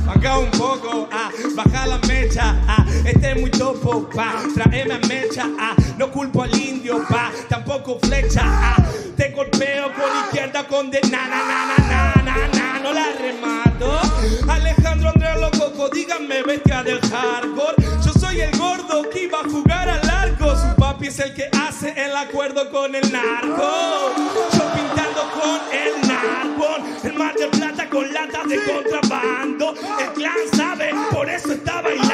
Acá 0.09 0.39
un 0.39 0.51
poco, 0.53 1.09
ah, 1.11 1.31
baja 1.57 1.87
la 1.87 1.99
mecha, 2.07 2.57
ah, 2.69 2.87
Este 3.05 3.33
es 3.33 3.41
muy 3.41 3.51
topo, 3.51 4.09
pa. 4.09 4.37
Traeme 4.55 4.99
mecha, 5.09 5.51
ah. 5.59 5.75
No 5.99 6.11
culpo 6.13 6.43
al 6.43 6.57
indio, 6.57 7.05
pa. 7.09 7.33
Tampoco 7.49 7.99
flecha, 8.01 8.43
ah. 8.45 8.86
Te 9.17 9.31
golpeo 9.31 9.93
con 9.95 10.25
izquierda 10.25 10.67
con 10.67 10.91
de 10.91 11.01
na 11.11 11.27
na 11.27 11.39
na 11.39 11.67
na 11.67 11.79
na 11.89 12.23
na 12.23 12.49
na. 12.49 12.79
No 12.81 12.93
la 12.93 13.13
remato. 13.19 14.01
Alejandro 14.49 15.09
Andrés 15.09 15.41
Lococo, 15.41 15.89
díganme 15.89 16.43
bestia 16.43 16.83
del 16.83 17.01
hardcore. 17.01 17.77
Yo 18.05 18.13
soy 18.13 18.41
el 18.43 18.57
gordo 18.59 19.09
que 19.09 19.25
iba 19.25 19.41
a 19.41 19.45
jugar 19.45 19.89
al 19.89 20.09
arco. 20.11 20.55
Su 20.55 20.77
papi 20.77 21.07
es 21.07 21.19
el 21.21 21.33
que 21.33 21.49
hace 21.59 21.95
el 21.97 22.15
acuerdo 22.15 22.71
con 22.71 22.95
el 22.95 23.11
narco. 23.11 24.13
Yo 24.53 24.73
pintando 24.75 25.31
con 25.33 25.61
el 25.73 26.09
narco. 26.09 26.67
El 27.03 27.15
mar 27.15 27.35
de 27.35 27.47
plata 27.49 27.89
con 27.89 28.13
latas 28.13 28.47
de 28.49 28.59
contrabando. 28.65 29.75
El 29.99 30.13
clan 30.13 30.33
sabe, 30.55 30.91
por 31.11 31.31
eso 31.31 31.53
está 31.53 31.81
bailando. 31.81 32.06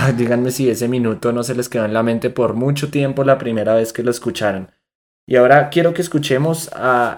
Díganme 0.16 0.50
si 0.50 0.68
ese 0.68 0.88
minuto 0.88 1.32
no 1.32 1.42
se 1.42 1.54
les 1.54 1.68
quedó 1.68 1.84
en 1.84 1.94
la 1.94 2.02
mente 2.02 2.30
por 2.30 2.54
mucho 2.54 2.90
tiempo 2.90 3.24
la 3.24 3.38
primera 3.38 3.74
vez 3.74 3.92
que 3.92 4.02
lo 4.02 4.10
escucharon. 4.10 4.70
Y 5.26 5.36
ahora 5.36 5.70
quiero 5.70 5.94
que 5.94 6.02
escuchemos 6.02 6.70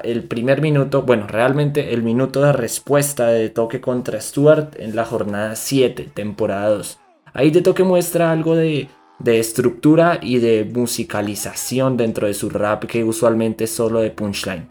el 0.02 0.24
primer 0.24 0.60
minuto, 0.60 1.02
bueno, 1.02 1.26
realmente 1.26 1.94
el 1.94 2.02
minuto 2.02 2.42
de 2.42 2.52
respuesta 2.52 3.28
de 3.28 3.48
Toque 3.48 3.80
contra 3.80 4.20
Stuart 4.20 4.76
en 4.78 4.94
la 4.94 5.06
jornada 5.06 5.56
7, 5.56 6.10
temporada 6.12 6.68
2. 6.68 6.98
Ahí 7.32 7.50
de 7.50 7.62
Toque 7.62 7.84
muestra 7.84 8.30
algo 8.30 8.54
de, 8.54 8.88
estructura 9.24 10.18
y 10.20 10.40
de 10.40 10.70
musicalización 10.70 11.96
dentro 11.96 12.26
de 12.26 12.34
su 12.34 12.50
rap 12.50 12.84
que 12.84 13.02
usualmente 13.02 13.64
es 13.64 13.70
solo 13.70 14.00
de 14.00 14.10
punchline. 14.10 14.68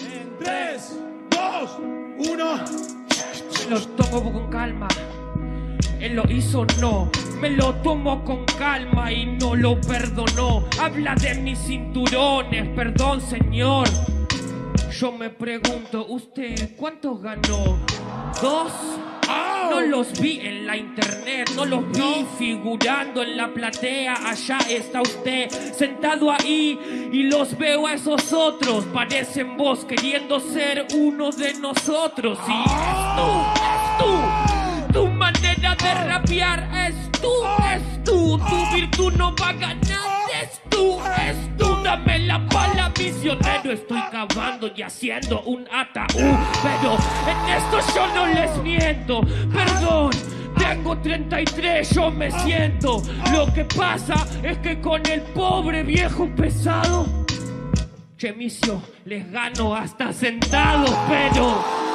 En 0.00 0.44
3, 0.44 0.98
2, 1.30 1.78
1. 2.28 2.54
Me 3.70 3.74
lo 3.74 3.80
tomo 3.80 4.32
con 4.32 4.50
calma. 4.50 4.88
Él 6.02 6.16
lo 6.16 6.28
hizo, 6.28 6.66
no. 6.80 7.08
Me 7.40 7.50
lo 7.50 7.76
tomo 7.76 8.24
con 8.24 8.44
calma 8.44 9.12
y 9.12 9.24
no 9.24 9.54
lo 9.54 9.80
perdonó. 9.80 10.64
Habla 10.80 11.14
de 11.14 11.36
mis 11.36 11.56
cinturones, 11.60 12.68
perdón, 12.70 13.20
señor. 13.20 13.86
Yo 14.90 15.12
me 15.12 15.30
pregunto, 15.30 16.04
¿usted 16.08 16.74
cuántos 16.76 17.22
ganó? 17.22 17.78
¿Dos? 18.42 18.72
No 19.70 19.80
los 19.80 20.20
vi 20.20 20.40
en 20.40 20.66
la 20.66 20.76
internet, 20.76 21.50
no 21.54 21.64
los 21.64 21.88
vi 21.92 22.26
figurando 22.36 23.22
en 23.22 23.36
la 23.36 23.54
platea. 23.54 24.14
Allá 24.26 24.58
está 24.68 25.00
usted 25.00 25.48
sentado 25.50 26.32
ahí 26.32 27.10
y 27.12 27.22
los 27.22 27.56
veo 27.56 27.86
a 27.86 27.94
esos 27.94 28.32
otros. 28.32 28.84
Parecen 28.86 29.56
vos 29.56 29.84
queriendo 29.84 30.40
ser 30.40 30.88
uno 30.96 31.30
de 31.30 31.54
nosotros. 31.54 32.38
Y 32.48 32.52
es 32.52 33.16
tú, 33.16 33.30
es 33.54 33.86
tú. 33.86 33.91
Tu 34.92 35.08
manera 35.08 35.74
de 35.74 35.94
rapear 35.94 36.68
es 36.86 37.12
tú, 37.20 37.32
es 37.72 38.04
tú. 38.04 38.38
Tu 38.38 38.74
virtud 38.74 39.12
no 39.14 39.34
va 39.36 39.48
a 39.48 39.52
ganar, 39.52 40.30
es 40.42 40.60
tú, 40.68 40.98
es 41.00 41.56
tú. 41.56 41.82
Dame 41.82 42.18
la 42.20 42.46
pala, 42.48 42.92
misionero. 42.98 43.72
Estoy 43.72 44.02
cavando 44.10 44.70
y 44.74 44.82
haciendo 44.82 45.42
un 45.42 45.66
ataúd. 45.72 46.36
Pero 46.62 46.96
en 47.26 47.54
esto 47.56 47.78
yo 47.94 48.06
no 48.14 48.26
les 48.26 48.56
miento. 48.62 49.20
Perdón. 49.52 50.10
Tengo 50.58 50.96
33, 50.98 51.90
yo 51.90 52.10
me 52.10 52.30
siento. 52.30 53.02
Lo 53.32 53.52
que 53.52 53.64
pasa 53.64 54.14
es 54.42 54.58
que 54.58 54.80
con 54.80 55.04
el 55.06 55.22
pobre 55.22 55.82
viejo 55.82 56.28
pesado, 56.36 57.06
Chemicio, 58.16 58.80
les 59.04 59.30
gano 59.32 59.74
hasta 59.74 60.12
sentado, 60.12 60.86
pero 61.08 61.91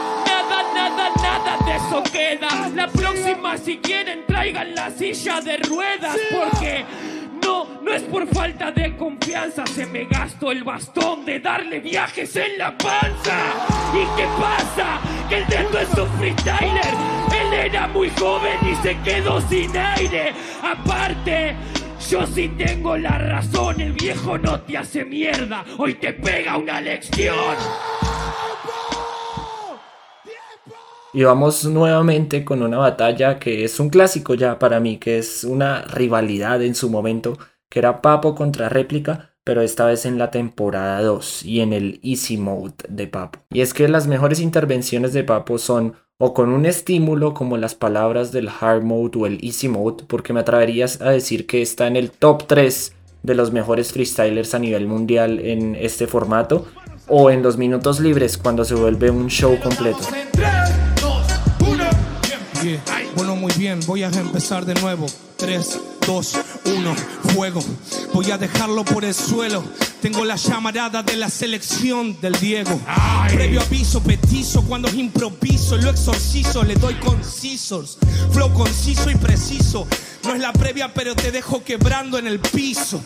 nada 1.67 1.79
de 1.79 1.87
eso 1.87 2.03
queda. 2.11 2.69
La 2.75 2.87
próxima, 2.87 3.57
si 3.57 3.77
quieren, 3.77 4.25
traigan 4.25 4.73
la 4.75 4.89
silla 4.91 5.41
de 5.41 5.57
ruedas, 5.57 6.17
porque 6.31 6.85
no, 7.43 7.81
no 7.81 7.93
es 7.93 8.03
por 8.03 8.27
falta 8.27 8.71
de 8.71 8.95
confianza. 8.95 9.65
Se 9.67 9.85
me 9.85 10.05
gastó 10.05 10.51
el 10.51 10.63
bastón 10.63 11.25
de 11.25 11.39
darle 11.39 11.79
viajes 11.79 12.35
en 12.35 12.57
la 12.57 12.77
panza. 12.77 13.37
¿Y 13.93 14.17
qué 14.17 14.27
pasa? 14.39 14.99
Que 15.29 15.37
el 15.37 15.47
dedo 15.47 15.79
es 15.79 15.93
un 15.97 16.09
freestyler. 16.17 16.93
Él 17.41 17.53
era 17.53 17.87
muy 17.87 18.09
joven 18.11 18.57
y 18.69 18.75
se 18.75 18.97
quedó 19.01 19.41
sin 19.41 19.75
aire. 19.77 20.33
Aparte. 20.63 21.55
Yo 22.09 22.25
sí 22.25 22.47
tengo 22.57 22.95
la 22.95 23.17
razón, 23.17 23.81
el 23.81 23.91
viejo 23.91 24.37
no 24.37 24.61
te 24.61 24.77
hace 24.77 25.03
mierda, 25.03 25.65
hoy 25.77 25.95
te 25.95 26.13
pega 26.13 26.55
una 26.55 26.79
lección. 26.79 27.55
Y 31.17 31.23
vamos 31.23 31.65
nuevamente 31.65 32.45
con 32.45 32.61
una 32.61 32.77
batalla 32.77 33.39
que 33.39 33.63
es 33.63 33.79
un 33.79 33.89
clásico 33.89 34.35
ya 34.35 34.59
para 34.59 34.79
mí, 34.79 34.97
que 34.97 35.17
es 35.17 35.43
una 35.43 35.81
rivalidad 35.81 36.61
en 36.61 36.75
su 36.75 36.91
momento, 36.91 37.39
que 37.71 37.79
era 37.79 38.03
Papo 38.03 38.35
contra 38.35 38.69
réplica, 38.69 39.31
pero 39.43 39.63
esta 39.63 39.87
vez 39.87 40.05
en 40.05 40.19
la 40.19 40.29
temporada 40.29 41.01
2 41.01 41.43
y 41.43 41.61
en 41.61 41.73
el 41.73 41.99
Easy 42.03 42.37
Mode 42.37 42.75
de 42.87 43.07
Papo. 43.07 43.39
Y 43.49 43.61
es 43.61 43.73
que 43.73 43.87
las 43.87 44.05
mejores 44.05 44.39
intervenciones 44.39 45.11
de 45.11 45.23
Papo 45.23 45.57
son 45.57 45.95
o 46.19 46.35
con 46.35 46.49
un 46.49 46.67
estímulo 46.67 47.33
como 47.33 47.57
las 47.57 47.73
palabras 47.73 48.31
del 48.31 48.47
Hard 48.49 48.83
Mode 48.83 49.17
o 49.17 49.25
el 49.25 49.43
Easy 49.43 49.69
Mode, 49.69 50.03
porque 50.07 50.33
me 50.33 50.41
atreverías 50.41 51.01
a 51.01 51.09
decir 51.09 51.47
que 51.47 51.63
está 51.63 51.87
en 51.87 51.95
el 51.95 52.11
top 52.11 52.45
3 52.45 52.93
de 53.23 53.33
los 53.33 53.51
mejores 53.51 53.91
freestylers 53.91 54.53
a 54.53 54.59
nivel 54.59 54.85
mundial 54.85 55.39
en 55.39 55.73
este 55.73 56.05
formato, 56.05 56.67
o 57.07 57.31
en 57.31 57.41
los 57.41 57.57
minutos 57.57 57.99
libres 57.99 58.37
cuando 58.37 58.63
se 58.63 58.75
vuelve 58.75 59.09
un 59.09 59.29
show 59.29 59.57
completo. 59.59 60.03
Bueno, 63.17 63.35
muy 63.35 63.51
bien, 63.53 63.79
voy 63.87 64.03
a 64.03 64.09
empezar 64.09 64.63
de 64.63 64.75
nuevo. 64.75 65.07
3, 65.37 65.79
2, 66.05 66.33
1, 66.65 66.95
fuego. 67.33 67.63
Voy 68.13 68.29
a 68.29 68.37
dejarlo 68.37 68.85
por 68.85 69.03
el 69.03 69.15
suelo. 69.15 69.63
Tengo 70.03 70.23
la 70.23 70.35
llamarada 70.35 71.01
de 71.01 71.15
la 71.15 71.27
selección 71.27 72.21
del 72.21 72.33
Diego. 72.33 72.79
Previo 73.33 73.61
aviso, 73.61 74.03
petizo, 74.03 74.61
cuando 74.65 74.87
improviso, 74.93 75.77
lo 75.77 75.89
exorcizo, 75.89 76.61
le 76.61 76.75
doy 76.75 76.93
concisos. 76.99 77.97
Flow 78.33 78.53
conciso 78.53 79.09
y 79.09 79.15
preciso. 79.15 79.87
No 80.23 80.35
es 80.35 80.39
la 80.39 80.53
previa, 80.53 80.93
pero 80.93 81.15
te 81.15 81.31
dejo 81.31 81.63
quebrando 81.63 82.19
en 82.19 82.27
el 82.27 82.39
piso. 82.39 83.01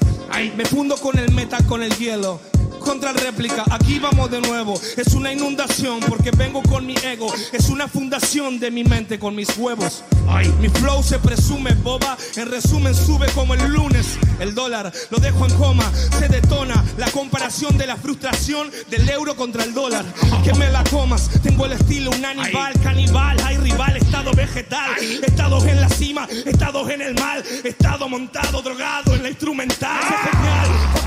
Me 0.58 0.66
fundo 0.66 0.98
con 0.98 1.18
el 1.20 1.32
meta, 1.32 1.58
con 1.66 1.84
el 1.84 1.98
hielo 1.98 2.42
contra 2.82 3.14
réplica, 3.14 3.64
aquí 3.70 4.00
vamos 4.00 4.30
de 4.30 4.42
nuevo. 4.42 4.80
Es 4.98 5.14
una 5.14 5.32
inundación 5.32 6.00
porque 6.02 6.32
vengo 6.32 6.62
con 6.64 6.86
mi 6.86 6.96
ego. 7.04 7.32
Es 7.52 7.70
una 7.70 7.88
fundación 7.88 8.60
de 8.60 8.72
mi 8.72 8.84
mente 8.84 9.20
con 9.20 9.36
mis 9.36 9.56
huevos. 9.58 10.04
Ay, 10.28 10.54
mi 10.60 10.70
flow 10.70 11.04
se 11.04 11.20
presume 11.20 11.74
boba. 11.76 12.18
En 12.36 12.50
resumen, 12.50 12.94
sube 12.94 13.28
como 13.34 13.54
el 13.54 13.64
lunes. 13.72 14.18
El 14.40 14.54
dólar 14.56 14.92
lo 15.10 15.20
dejo 15.20 15.46
en 15.46 15.54
coma. 15.56 15.92
Se 16.18 16.28
detona 16.28 16.84
la 16.98 17.10
comparación 17.12 17.78
de 17.78 17.88
la 17.88 17.98
frustración 17.98 18.72
del 18.90 19.10
euro 19.10 19.36
contra 19.36 19.64
el 19.64 19.74
dólar. 19.74 20.06
Que 20.44 20.54
me 20.54 20.70
la 20.70 20.84
comas. 20.86 21.30
Tengo 21.42 21.66
el 21.66 21.74
estilo 21.74 22.12
un 22.12 22.26
animal, 22.26 22.74
canibal. 22.82 23.38
Hay 23.46 23.58
rival, 23.58 23.98
estado 23.98 24.32
vegetal. 24.34 24.92
Estados 25.24 25.66
en 25.66 25.82
la 25.82 25.90
cima, 25.90 26.28
estados 26.46 26.90
en 26.90 27.02
el 27.02 27.14
mal. 27.16 27.44
Estado 27.64 28.10
montado, 28.10 28.62
drogado 28.62 29.16
en 29.16 29.24
la 29.24 29.30
instrumental. 29.30 30.00
¡Qué 30.00 30.30
genial! 30.30 31.01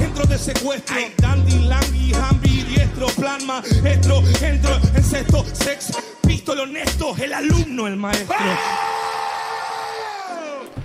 Entro 0.00 0.26
de 0.26 0.38
secuestro. 0.38 0.96
Dandy, 1.18 1.60
Langui, 1.66 2.12
Hambi, 2.14 2.62
diestro, 2.64 3.06
plan 3.18 3.44
maestro. 3.46 4.22
Entro 4.42 4.76
en 4.94 5.04
sexto, 5.04 5.44
sex, 5.52 5.92
pistol 6.26 6.60
honesto, 6.60 7.14
el 7.22 7.32
alumno, 7.32 7.86
el 7.86 7.96
maestro. 7.96 8.36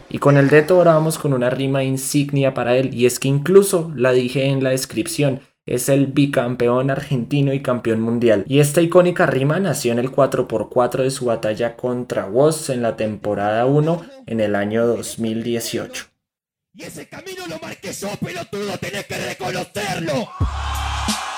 Y 0.10 0.18
con 0.18 0.38
el 0.38 0.50
Deto 0.50 0.76
ahora 0.76 0.94
vamos 0.96 1.20
con 1.20 1.34
una 1.34 1.50
rima 1.50 1.84
insignia 1.84 2.54
para 2.54 2.76
él, 2.76 2.94
y 2.94 3.06
es 3.06 3.20
que 3.20 3.28
incluso 3.28 3.92
la 3.96 4.12
dije 4.12 4.46
en 4.46 4.64
la 4.64 4.72
descripción, 4.72 5.42
es 5.68 5.88
el 5.88 6.08
bicampeón 6.08 6.90
argentino 6.90 7.54
y 7.54 7.62
campeón 7.62 8.02
mundial. 8.02 8.44
Y 8.48 8.60
esta 8.60 8.82
icónica 8.82 9.28
rima 9.28 9.60
nació 9.60 9.92
en 9.92 10.00
el 10.00 10.12
4x4 10.12 11.04
de 11.04 11.12
su 11.12 11.26
batalla 11.26 11.78
contra 11.78 12.26
Woz 12.26 12.72
en 12.72 12.82
la 12.82 12.96
temporada 12.96 13.68
1 13.68 14.02
en 14.26 14.40
el 14.40 14.56
año 14.56 14.88
2018. 14.88 16.09
Y 16.80 16.84
ese 16.84 17.10
camino 17.10 17.46
lo 17.46 17.60
marqué 17.60 17.92
yo, 17.92 18.08
pelotudo, 18.16 18.78
tenés 18.78 19.06
que 19.06 19.18
reconocerlo. 19.18 20.30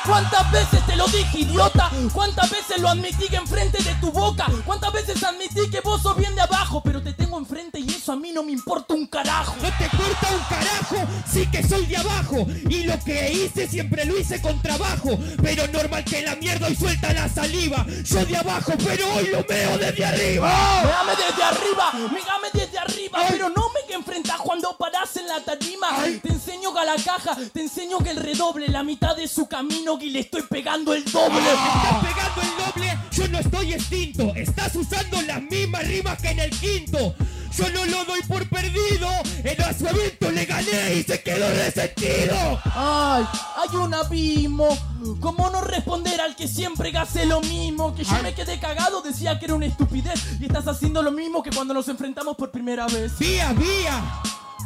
¿Cuántas 0.05 0.51
veces 0.51 0.85
te 0.85 0.95
lo 0.95 1.07
dije, 1.07 1.39
idiota? 1.39 1.89
¿Cuántas 2.13 2.47
veces 2.51 2.79
lo 2.79 2.89
admití 2.89 3.27
que 3.27 3.37
enfrente 3.37 3.81
de 3.81 3.95
tu 3.95 4.11
boca? 4.11 4.45
¿Cuántas 4.65 4.93
veces 4.93 5.23
admití 5.23 5.67
que 5.71 5.81
vos 5.81 6.01
sos 6.03 6.15
bien 6.15 6.35
de 6.35 6.41
abajo? 6.41 6.83
Pero 6.83 7.01
te 7.01 7.13
tengo 7.13 7.39
enfrente 7.39 7.79
y 7.79 7.89
eso 7.89 8.11
a 8.11 8.15
mí 8.17 8.31
no 8.31 8.43
me 8.43 8.51
importa 8.51 8.93
un 8.93 9.07
carajo. 9.07 9.55
No 9.63 9.69
te 9.79 9.89
corta 9.97 10.27
un 10.31 10.43
carajo, 10.47 11.07
sí 11.31 11.47
que 11.47 11.67
soy 11.67 11.87
de 11.87 11.97
abajo. 11.97 12.45
Y 12.69 12.83
lo 12.83 12.99
que 12.99 13.31
hice 13.31 13.67
siempre 13.67 14.05
lo 14.05 14.19
hice 14.19 14.39
con 14.41 14.61
trabajo. 14.61 15.17
Pero 15.41 15.67
normal 15.69 16.03
que 16.03 16.21
la 16.21 16.35
mierda 16.35 16.67
hoy 16.67 16.75
suelta 16.75 17.13
la 17.13 17.27
saliva. 17.27 17.83
Yo 18.03 18.25
de 18.25 18.37
abajo, 18.37 18.73
pero 18.83 19.11
hoy 19.15 19.27
lo 19.27 19.43
meo 19.49 19.77
desde 19.79 20.05
arriba. 20.05 20.83
Mégame 20.83 21.11
desde 21.15 21.43
arriba, 21.43 21.91
mégame 21.93 22.47
desde 22.53 22.77
arriba, 22.77 23.19
pero 23.27 23.49
no 23.49 23.70
que 23.91 23.97
enfrentas 23.97 24.37
cuando 24.37 24.77
paras 24.77 25.17
en 25.17 25.27
la 25.27 25.41
tarima. 25.41 25.89
Te 26.23 26.29
enseño 26.29 26.73
que 26.73 26.79
a 26.79 26.85
la 26.85 26.95
caja, 26.95 27.35
te 27.51 27.59
enseño 27.59 27.97
que 27.97 28.11
el 28.11 28.17
redoble, 28.17 28.69
la 28.69 28.83
mitad 28.83 29.17
de 29.17 29.27
su 29.27 29.49
camino 29.49 29.97
y 29.99 30.11
le 30.11 30.21
estoy 30.21 30.43
pegando 30.43 30.93
el 30.93 31.03
doble. 31.03 31.39
Estás 31.39 32.05
pegando 32.05 32.41
el 32.41 32.65
doble, 32.65 32.97
yo 33.11 33.27
no 33.27 33.39
estoy 33.39 33.73
extinto. 33.73 34.33
Estás 34.33 34.73
usando 34.77 35.21
las 35.23 35.41
mismas 35.41 35.85
rimas 35.85 36.21
que 36.21 36.29
en 36.29 36.39
el 36.39 36.51
quinto. 36.51 37.13
Yo 37.57 37.69
no 37.69 37.85
lo 37.85 38.05
doy 38.05 38.21
por 38.23 38.47
perdido. 38.47 39.09
En 39.43 39.77
su 39.77 39.87
evento 39.87 40.31
le 40.31 40.45
gané 40.45 40.95
y 40.95 41.03
se 41.03 41.21
quedó 41.21 41.49
resentido. 41.49 42.59
Ay, 42.65 43.25
hay 43.57 43.75
un 43.75 43.93
abismo. 43.93 44.77
¿Cómo 45.19 45.49
no 45.49 45.61
responder 45.61 46.21
al 46.21 46.35
que 46.35 46.47
siempre 46.47 46.95
hace 46.97 47.25
lo 47.25 47.41
mismo? 47.41 47.93
Que 47.95 48.03
yo 48.03 48.23
me 48.23 48.33
quedé 48.33 48.59
cagado, 48.59 49.01
decía 49.01 49.39
que 49.39 49.45
era 49.45 49.55
una 49.55 49.65
estupidez. 49.65 50.39
Y 50.39 50.45
estás 50.45 50.67
haciendo 50.67 51.01
lo 51.01 51.11
mismo 51.11 51.43
que 51.43 51.49
cuando 51.49 51.73
nos 51.73 51.87
enfrentamos 51.87 52.35
por 52.37 52.51
primera 52.51 52.87
vez. 52.87 53.17
Vía, 53.17 53.51
vía. 53.53 54.21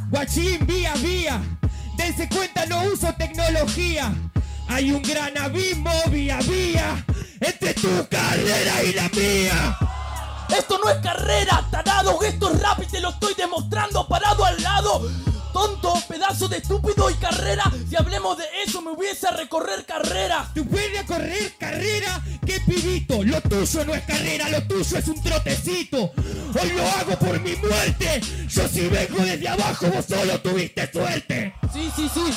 Guachín, 0.10 0.66
vía, 0.66 0.94
vía. 0.96 1.42
Dense 1.98 2.30
cuenta, 2.30 2.66
no 2.66 2.84
uso 2.84 3.14
tecnología. 3.18 4.14
Hay 4.68 4.92
un 4.92 5.02
gran 5.02 5.38
abismo, 5.38 5.92
vía, 6.12 6.40
vía. 6.48 7.06
Entre 7.40 7.74
tu 7.74 8.08
carrera 8.10 8.84
y 8.84 8.94
la 8.94 9.10
mía. 9.10 9.78
Esto 10.50 10.80
no 10.84 10.90
es 10.90 10.98
carrera, 10.98 11.66
tarado, 11.72 12.22
esto 12.22 12.52
es 12.52 12.62
rap 12.62 12.82
y 12.82 12.86
te 12.86 13.00
lo 13.00 13.10
estoy 13.10 13.34
demostrando 13.34 14.08
parado 14.08 14.46
al 14.46 14.62
lado. 14.62 15.10
Tonto, 15.54 15.94
pedazo 16.10 16.50
de 16.50 16.58
estúpido 16.58 17.10
y 17.10 17.14
carrera. 17.14 17.72
Si 17.90 17.96
hablemos 17.96 18.38
de 18.38 18.44
eso, 18.66 18.82
me 18.82 18.92
hubiese 18.92 19.28
a 19.28 19.32
recorrer 19.32 19.86
carrera. 19.86 20.52
Tú 20.54 20.68
puedes 20.68 21.04
correr 21.06 21.54
carrera, 21.58 22.22
qué 22.46 22.60
pibito. 22.60 23.24
Lo 23.24 23.40
tuyo 23.40 23.86
no 23.86 23.96
es 23.96 24.02
carrera, 24.04 24.50
lo 24.50 24.62
tuyo 24.68 24.98
es 24.98 25.08
un 25.08 25.24
trotecito. 25.24 26.12
Hoy 26.62 26.72
lo 26.72 26.86
hago 26.86 27.18
por 27.18 27.40
mi 27.40 27.56
muerte. 27.56 28.20
Yo 28.50 28.68
si 28.68 28.90
vengo 28.90 29.24
desde 29.24 29.48
abajo, 29.48 29.88
vos 29.88 30.06
solo 30.06 30.42
tuviste 30.42 30.92
suerte. 30.92 31.56
Sí, 31.74 31.90
sí, 31.96 32.10
sí. 32.14 32.34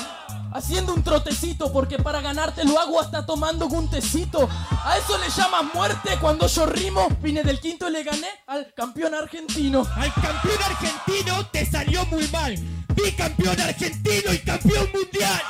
Haciendo 0.58 0.92
un 0.92 1.04
trotecito, 1.04 1.72
porque 1.72 1.98
para 1.98 2.20
ganarte 2.20 2.64
lo 2.64 2.80
hago 2.80 3.00
hasta 3.00 3.24
tomando 3.24 3.66
un 3.66 3.88
tecito. 3.88 4.48
A 4.84 4.98
eso 4.98 5.16
le 5.18 5.30
llamas 5.30 5.72
muerte 5.72 6.18
cuando 6.20 6.48
yo 6.48 6.66
rimo. 6.66 7.06
Vine 7.22 7.44
del 7.44 7.60
quinto 7.60 7.88
y 7.88 7.92
le 7.92 8.02
gané 8.02 8.26
al 8.48 8.74
campeón 8.74 9.14
argentino. 9.14 9.86
Al 9.94 10.12
campeón 10.14 10.60
argentino 10.64 11.46
te 11.52 11.64
salió 11.64 12.04
muy 12.06 12.26
mal. 12.28 12.56
Bicampeón 12.88 13.60
argentino 13.60 14.32
y 14.32 14.38
campeón 14.40 14.88
mundial. 14.92 15.42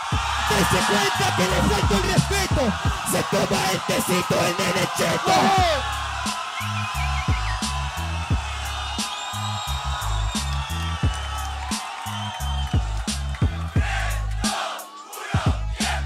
Dese 0.50 0.84
cuenta 0.86 1.36
que 1.36 1.42
le 1.42 1.56
falta 1.70 1.96
el 1.96 2.02
respeto. 2.12 2.62
Se 3.10 3.22
toma 3.30 3.70
el 3.72 3.80
tecito 3.86 4.34
en 4.34 4.78
el 4.78 4.88
cheto. 4.94 6.07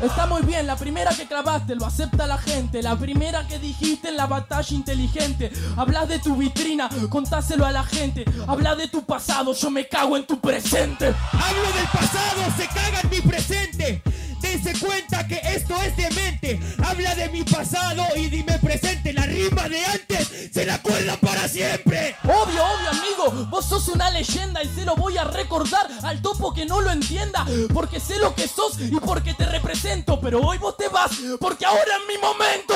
Está 0.02 0.26
muy 0.26 0.42
bien, 0.42 0.66
la 0.66 0.74
primera 0.74 1.14
que 1.14 1.26
clavaste 1.26 1.76
lo 1.76 1.86
acepta 1.86 2.26
la 2.26 2.36
gente. 2.36 2.82
La 2.82 2.96
primera 2.96 3.46
que 3.46 3.60
dijiste 3.60 4.08
en 4.08 4.16
la 4.16 4.26
batalla 4.26 4.74
inteligente. 4.74 5.52
Hablas 5.76 6.08
de 6.08 6.18
tu 6.18 6.34
vitrina, 6.34 6.88
contáselo 7.08 7.64
a 7.64 7.70
la 7.70 7.84
gente. 7.84 8.24
Habla 8.48 8.74
de 8.74 8.88
tu 8.88 9.04
pasado, 9.04 9.54
yo 9.54 9.70
me 9.70 9.86
cago 9.86 10.16
en 10.16 10.26
tu 10.26 10.40
presente. 10.40 11.06
Hablo 11.06 11.72
del 11.76 11.86
pasado, 11.92 12.42
se 12.56 12.66
caga 12.66 13.00
en 13.00 13.10
mi 13.10 13.20
presente. 13.20 14.02
Dense 14.42 14.78
cuenta 14.78 15.26
que 15.26 15.40
esto 15.44 15.80
es 15.82 15.96
demente. 15.96 16.60
Habla 16.84 17.14
de 17.14 17.28
mi 17.30 17.44
pasado 17.44 18.04
y 18.16 18.28
dime 18.28 18.58
presente. 18.58 19.12
La 19.12 19.24
rima 19.24 19.68
de 19.68 19.84
antes 19.86 20.50
se 20.52 20.66
la 20.66 20.74
acuerdan 20.74 21.16
para 21.18 21.46
siempre. 21.48 22.16
Obvio, 22.24 22.62
obvio, 22.64 22.90
amigo. 22.90 23.46
Vos 23.50 23.64
sos 23.66 23.88
una 23.88 24.10
leyenda 24.10 24.62
y 24.62 24.68
se 24.68 24.84
lo 24.84 24.96
voy 24.96 25.16
a 25.16 25.24
recordar 25.24 25.88
al 26.02 26.20
topo 26.20 26.52
que 26.52 26.66
no 26.66 26.80
lo 26.80 26.90
entienda. 26.90 27.46
Porque 27.72 28.00
sé 28.00 28.18
lo 28.18 28.34
que 28.34 28.48
sos 28.48 28.78
y 28.80 28.90
porque 28.96 29.32
te 29.34 29.46
represento. 29.46 30.20
Pero 30.20 30.40
hoy 30.40 30.58
vos 30.58 30.76
te 30.76 30.88
vas 30.88 31.12
porque 31.40 31.64
ahora 31.64 31.82
es 31.82 32.14
mi 32.14 32.20
momento. 32.20 32.74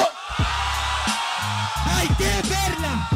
Hay 1.84 2.08
que 2.16 2.48
verla. 2.48 3.08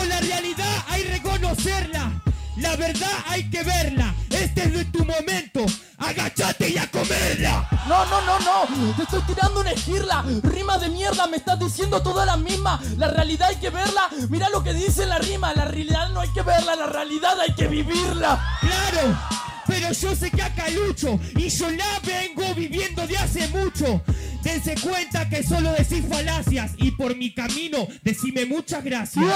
O 0.00 0.04
la 0.04 0.20
realidad 0.20 0.84
hay 0.88 1.02
reconocerla. 1.04 2.10
La 2.56 2.74
verdad 2.74 3.12
hay 3.28 3.48
que 3.50 3.62
verla. 3.62 4.14
Este 4.40 4.62
es 4.62 4.92
tu 4.92 5.04
momento. 5.04 5.66
Agachate 5.98 6.70
y 6.70 6.78
a 6.78 6.88
comerla. 6.90 7.68
No, 7.88 8.06
no, 8.06 8.20
no, 8.22 8.38
no. 8.38 8.94
Te 8.94 9.02
estoy 9.02 9.22
tirando 9.22 9.60
una 9.60 9.72
esquirla. 9.72 10.24
Rima 10.42 10.78
de 10.78 10.88
mierda, 10.88 11.26
me 11.26 11.38
estás 11.38 11.58
diciendo 11.58 12.00
toda 12.02 12.24
la 12.24 12.36
misma. 12.36 12.80
La 12.96 13.08
realidad 13.08 13.48
hay 13.48 13.56
que 13.56 13.70
verla. 13.70 14.08
Mira 14.28 14.48
lo 14.50 14.62
que 14.62 14.74
dice 14.74 15.06
la 15.06 15.18
rima. 15.18 15.52
La 15.54 15.64
realidad 15.64 16.10
no 16.10 16.20
hay 16.20 16.28
que 16.30 16.42
verla, 16.42 16.76
la 16.76 16.86
realidad 16.86 17.40
hay 17.40 17.52
que 17.54 17.66
vivirla. 17.66 18.40
Claro. 18.60 19.18
Pero 19.66 19.92
yo 19.92 20.16
sé 20.16 20.30
que 20.30 20.42
acá 20.42 20.70
lucho 20.70 21.20
y 21.36 21.50
yo 21.50 21.70
la 21.70 22.00
vengo 22.02 22.54
viviendo 22.54 23.06
de 23.06 23.18
hace 23.18 23.48
mucho. 23.48 24.02
Dense 24.42 24.76
cuenta 24.80 25.28
que 25.28 25.42
solo 25.42 25.72
decís 25.72 26.04
falacias 26.08 26.72
y 26.78 26.92
por 26.92 27.14
mi 27.16 27.34
camino 27.34 27.86
decime 28.02 28.46
muchas 28.46 28.82
gracias. 28.82 29.26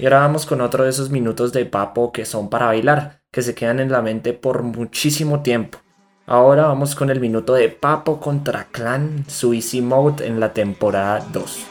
Y 0.00 0.06
ahora 0.06 0.20
vamos 0.20 0.46
con 0.46 0.62
otro 0.62 0.84
de 0.84 0.88
esos 0.88 1.10
minutos 1.10 1.52
de 1.52 1.66
papo 1.66 2.10
que 2.10 2.24
son 2.24 2.48
para 2.48 2.64
bailar, 2.64 3.20
que 3.30 3.42
se 3.42 3.54
quedan 3.54 3.80
en 3.80 3.92
la 3.92 4.00
mente 4.00 4.32
por 4.32 4.62
muchísimo 4.62 5.42
tiempo. 5.42 5.76
Ahora 6.24 6.68
vamos 6.68 6.94
con 6.94 7.10
el 7.10 7.20
minuto 7.20 7.52
de 7.52 7.68
Papo 7.68 8.18
contra 8.18 8.68
Clan 8.72 9.26
Suicide 9.28 9.84
Mode 9.84 10.26
en 10.26 10.40
la 10.40 10.54
temporada 10.54 11.22
2. 11.30 11.66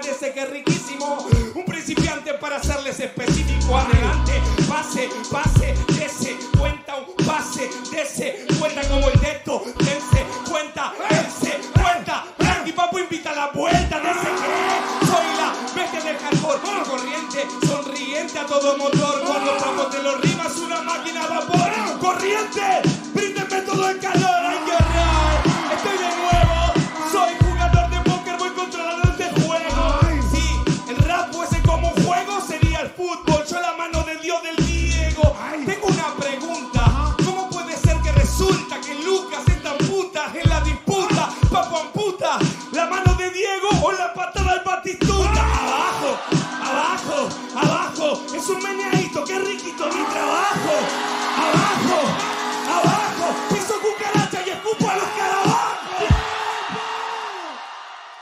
Parece 0.00 0.32
que 0.32 0.40
es 0.40 0.50
riquísimo. 0.50 1.26
Un 1.54 1.64
principiante 1.64 2.34
para 2.34 2.62
serles 2.62 3.00
específico, 3.00 3.78
adelante, 3.78 4.42
pase, 4.68 5.08
pase, 5.30 5.74
dese, 5.98 6.36
cuenta 6.58 6.96
un 6.96 7.26
pase, 7.26 7.70
dese, 7.90 8.46
cuenta 8.58 8.82
como 8.88 9.08
el 9.08 9.18
dedo, 9.20 9.62
dense, 9.78 10.26
cuenta, 10.50 10.92
dense, 11.08 11.58
cuenta. 11.72 12.26
Frankie 12.36 12.72
Papo 12.72 12.98
invita 12.98 13.30
a 13.30 13.36
la 13.36 13.46
vuelta, 13.52 13.98
dese 14.00 14.28
que 14.40 15.06
soy 15.06 15.26
la 15.38 15.54
bestia 15.74 16.00
del 16.02 16.18
hardcore, 16.18 16.82
corriente, 16.90 17.46
sonriente 17.66 18.38
a 18.38 18.46
todo 18.46 18.76
motor. 18.76 19.22
Cuando 19.26 19.56
Papo 19.56 19.86
te 19.86 20.02
lo 20.02 20.18
rimas, 20.18 20.56
una 20.58 20.82
máquina 20.82 21.24
a 21.24 21.28
vapor, 21.28 21.98
corriente, 22.00 22.82
bríndeme 23.14 23.62
todo 23.62 23.88
el 23.88 23.98
calor, 23.98 24.35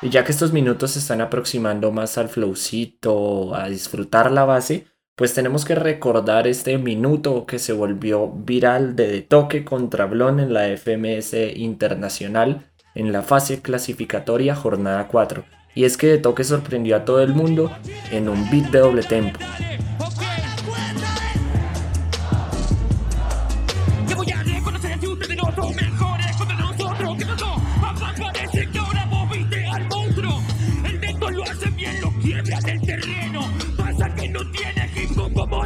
Y 0.05 0.11
ya 0.11 0.23
que 0.23 0.33
estos 0.33 0.53
minutos 0.53 0.91
se 0.91 0.99
están 0.99 1.23
aproximando 1.23 1.91
más 1.91 2.19
al 2.19 2.29
flowcito, 2.29 3.55
a 3.55 3.71
disfrutar 3.71 4.31
la 4.31 4.45
base, 4.45 4.87
pues 5.17 5.33
tenemos 5.33 5.65
que 5.65 5.75
recordar 5.75 6.47
este 6.47 6.77
minuto 6.77 7.47
que 7.47 7.59
se 7.59 7.73
volvió 7.73 8.31
viral 8.31 8.97
de 8.97 9.09
De 9.09 9.23
Toque 9.23 9.65
contra 9.65 10.05
Blon 10.05 10.41
en 10.41 10.53
la 10.53 10.67
FMS 10.77 11.33
Internacional 11.57 12.71
en 12.95 13.13
la 13.13 13.23
fase 13.23 13.63
clasificatoria 13.63 14.55
jornada 14.55 15.09
4. 15.09 15.47
Y 15.75 15.85
es 15.85 15.97
que 15.97 16.09
De 16.09 16.19
Toque 16.19 16.45
sorprendió 16.45 16.97
a 16.97 17.07
todo 17.07 17.23
el 17.23 17.33
mundo 17.33 17.73
en 18.13 18.29
un 18.29 18.51
beat 18.51 18.71
de 18.73 18.81
doble 18.81 19.05
tempo. 19.05 19.41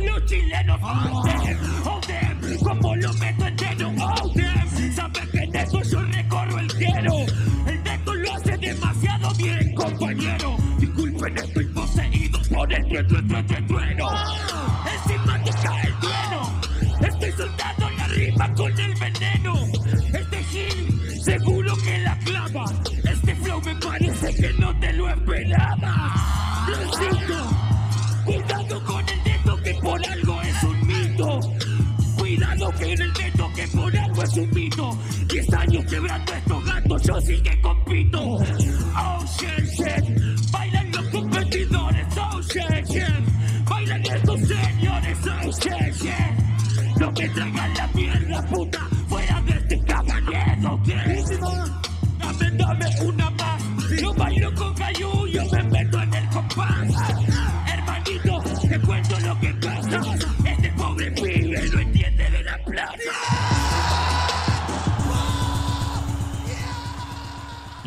Los 0.00 0.24
chilenos, 0.26 0.78
oh 0.82 1.22
damn, 1.24 1.86
oh 1.86 2.00
damn, 2.06 2.58
como 2.58 2.96
lo 2.96 3.12
meto 3.14 3.46
entero, 3.46 3.88
oh, 3.88 4.02
oh, 4.02 4.14
oh. 4.22 4.32
damn. 4.34 4.92
Saben 4.94 5.30
que 5.30 5.38
en 5.38 5.56
eso 5.56 5.82
yo 5.82 6.02
recorro 6.02 6.58
el 6.58 6.68
quiero. 6.74 7.14
El 7.66 7.82
neto 7.82 8.14
lo 8.14 8.32
hace 8.34 8.56
demasiado 8.58 9.34
bien, 9.34 9.74
compañero. 9.74 10.56
Disculpen, 10.78 11.38
estoy 11.38 11.64
poseído 11.66 12.40
por 12.54 12.72
el 12.72 12.84
trueno, 12.88 13.08
trueno, 13.08 13.44
trueno. 13.44 13.66
trueno. 13.66 14.08
Encima 14.94 15.44
te 15.44 15.50
cae 15.50 15.86
el 15.86 15.94
trueno. 15.98 16.60
Estoy 17.08 17.32
soltando 17.32 17.90
la 17.90 18.06
rima 18.08 18.54
con 18.54 18.80
el 18.80 18.94
veneno. 18.94 19.57
Que 32.88 32.94
en 32.94 33.02
el 33.02 33.12
dedo 33.12 33.52
que 33.54 33.68
por 33.68 33.94
algo 33.94 34.22
es 34.22 34.32
un 34.38 34.50
mito. 34.50 34.98
Diez 35.26 35.52
años 35.52 35.84
quebrando 35.84 36.32
estos 36.32 36.64
gatos, 36.64 37.02
yo 37.02 37.20
sí 37.20 37.42
que 37.42 37.60
compito. 37.60 38.18
Oh 38.96 39.24
shit. 39.38 40.50
Bailan 40.50 40.90
los 40.92 41.06
competidores, 41.08 42.06
oh 42.16 42.40
shit. 42.40 43.68
Bailan 43.68 44.06
estos 44.06 44.40
señores, 44.40 45.18
oh 45.26 45.50
shit, 45.50 45.94
shit. 46.00 46.98
No 46.98 47.12
me 47.12 47.28
traigan 47.28 47.74
la 47.74 47.86
mierda, 47.88 48.46
puta, 48.46 48.80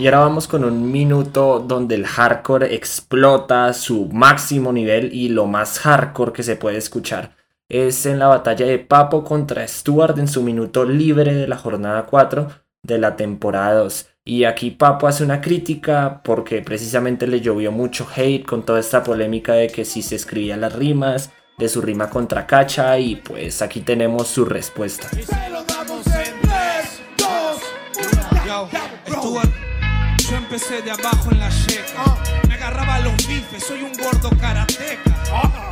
Y 0.02 0.08
ahora 0.08 0.22
vamos 0.22 0.48
con 0.48 0.64
un 0.64 0.92
minuto 0.92 1.60
donde 1.60 1.94
el 1.94 2.08
hardcore 2.08 2.74
explota 2.74 3.72
su 3.72 4.08
máximo 4.08 4.74
nivel 4.74 5.14
y 5.14 5.30
lo 5.30 5.46
más 5.46 5.78
hardcore 5.78 6.34
que 6.34 6.42
se 6.42 6.56
puede 6.56 6.78
escuchar 6.78 7.36
es 7.70 8.08
en 8.08 8.18
la 8.18 8.26
batalla 8.26 8.66
de 8.66 8.80
Papo 8.80 9.24
contra 9.24 9.68
Stuart 9.68 10.18
en 10.18 10.28
su 10.28 10.42
minuto 10.42 10.86
libre 10.86 11.36
de 11.36 11.48
la 11.48 11.56
jornada 11.56 12.08
4 12.08 12.48
de 12.82 12.98
la 12.98 13.16
temporada 13.16 13.76
2. 13.76 14.08
Y 14.26 14.46
aquí 14.46 14.72
Papo 14.72 15.06
hace 15.06 15.24
una 15.24 15.40
crítica 15.40 16.22
porque 16.24 16.64
precisamente 16.64 17.28
le 17.28 17.40
llovió 17.40 17.72
mucho 17.72 18.08
hate 18.16 18.44
con 18.44 18.64
toda 18.66 18.80
esta 18.80 19.04
polémica 19.04 19.54
de 19.54 19.68
que 19.68 19.86
si 19.86 20.02
se 20.02 20.16
escribían 20.16 20.62
las 20.62 20.74
rimas, 20.74 21.30
de 21.60 21.70
su 21.70 21.80
rima 21.80 22.10
contra 22.10 22.48
Cacha 22.48 22.98
y 22.98 23.18
pues 23.18 23.62
aquí 23.62 23.82
tenemos 23.82 24.30
su 24.30 24.46
respuesta. 24.46 25.08
Yo 30.32 30.38
empecé 30.38 30.82
de 30.82 30.92
abajo 30.92 31.30
en 31.32 31.40
la 31.42 31.50
checa. 31.50 32.06
Me 32.48 32.56
agarraba 32.56 33.00
los 33.00 33.28
bifes, 33.28 33.66
soy 33.66 33.82
un 33.82 33.92
gordo 33.92 34.30
karateca. 34.40 35.12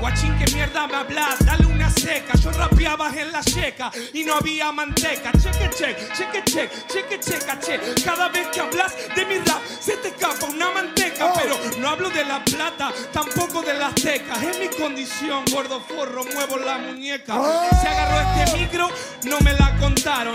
Guachín, 0.01 0.37
que 0.37 0.51
mierda 0.53 0.85
me 0.85 0.97
hablas, 0.97 1.45
dale 1.45 1.65
una 1.65 1.89
seca. 1.89 2.37
Yo 2.37 2.51
rapeaba 2.51 3.09
en 3.15 3.31
la 3.31 3.41
checa 3.41 3.89
y 4.13 4.25
no 4.25 4.35
había 4.35 4.69
manteca. 4.73 5.31
Cheque, 5.31 5.69
cheque, 5.69 6.07
cheque, 6.13 6.43
cheque, 6.43 6.69
cheque, 6.89 7.19
checa, 7.21 7.59
che. 7.59 7.79
Cada 8.03 8.27
vez 8.27 8.47
que 8.49 8.59
hablas 8.59 8.93
de 9.15 9.25
mi 9.25 9.37
rap, 9.37 9.61
se 9.79 9.95
te 9.95 10.09
escapa 10.09 10.47
una 10.47 10.71
manteca. 10.71 11.31
Pero 11.35 11.55
no 11.79 11.89
hablo 11.89 12.09
de 12.09 12.25
la 12.25 12.43
plata, 12.43 12.91
tampoco 13.13 13.61
de 13.61 13.75
las 13.75 13.95
tecas. 13.95 14.43
Es 14.43 14.59
mi 14.59 14.67
condición, 14.67 15.45
gordo 15.53 15.79
forro, 15.79 16.25
muevo 16.33 16.57
la 16.57 16.79
muñeca. 16.79 17.33
Si 17.79 17.87
agarró 17.87 18.41
este 18.41 18.57
micro, 18.57 18.89
no 19.23 19.39
me 19.39 19.53
la 19.53 19.73
contaron. 19.77 20.33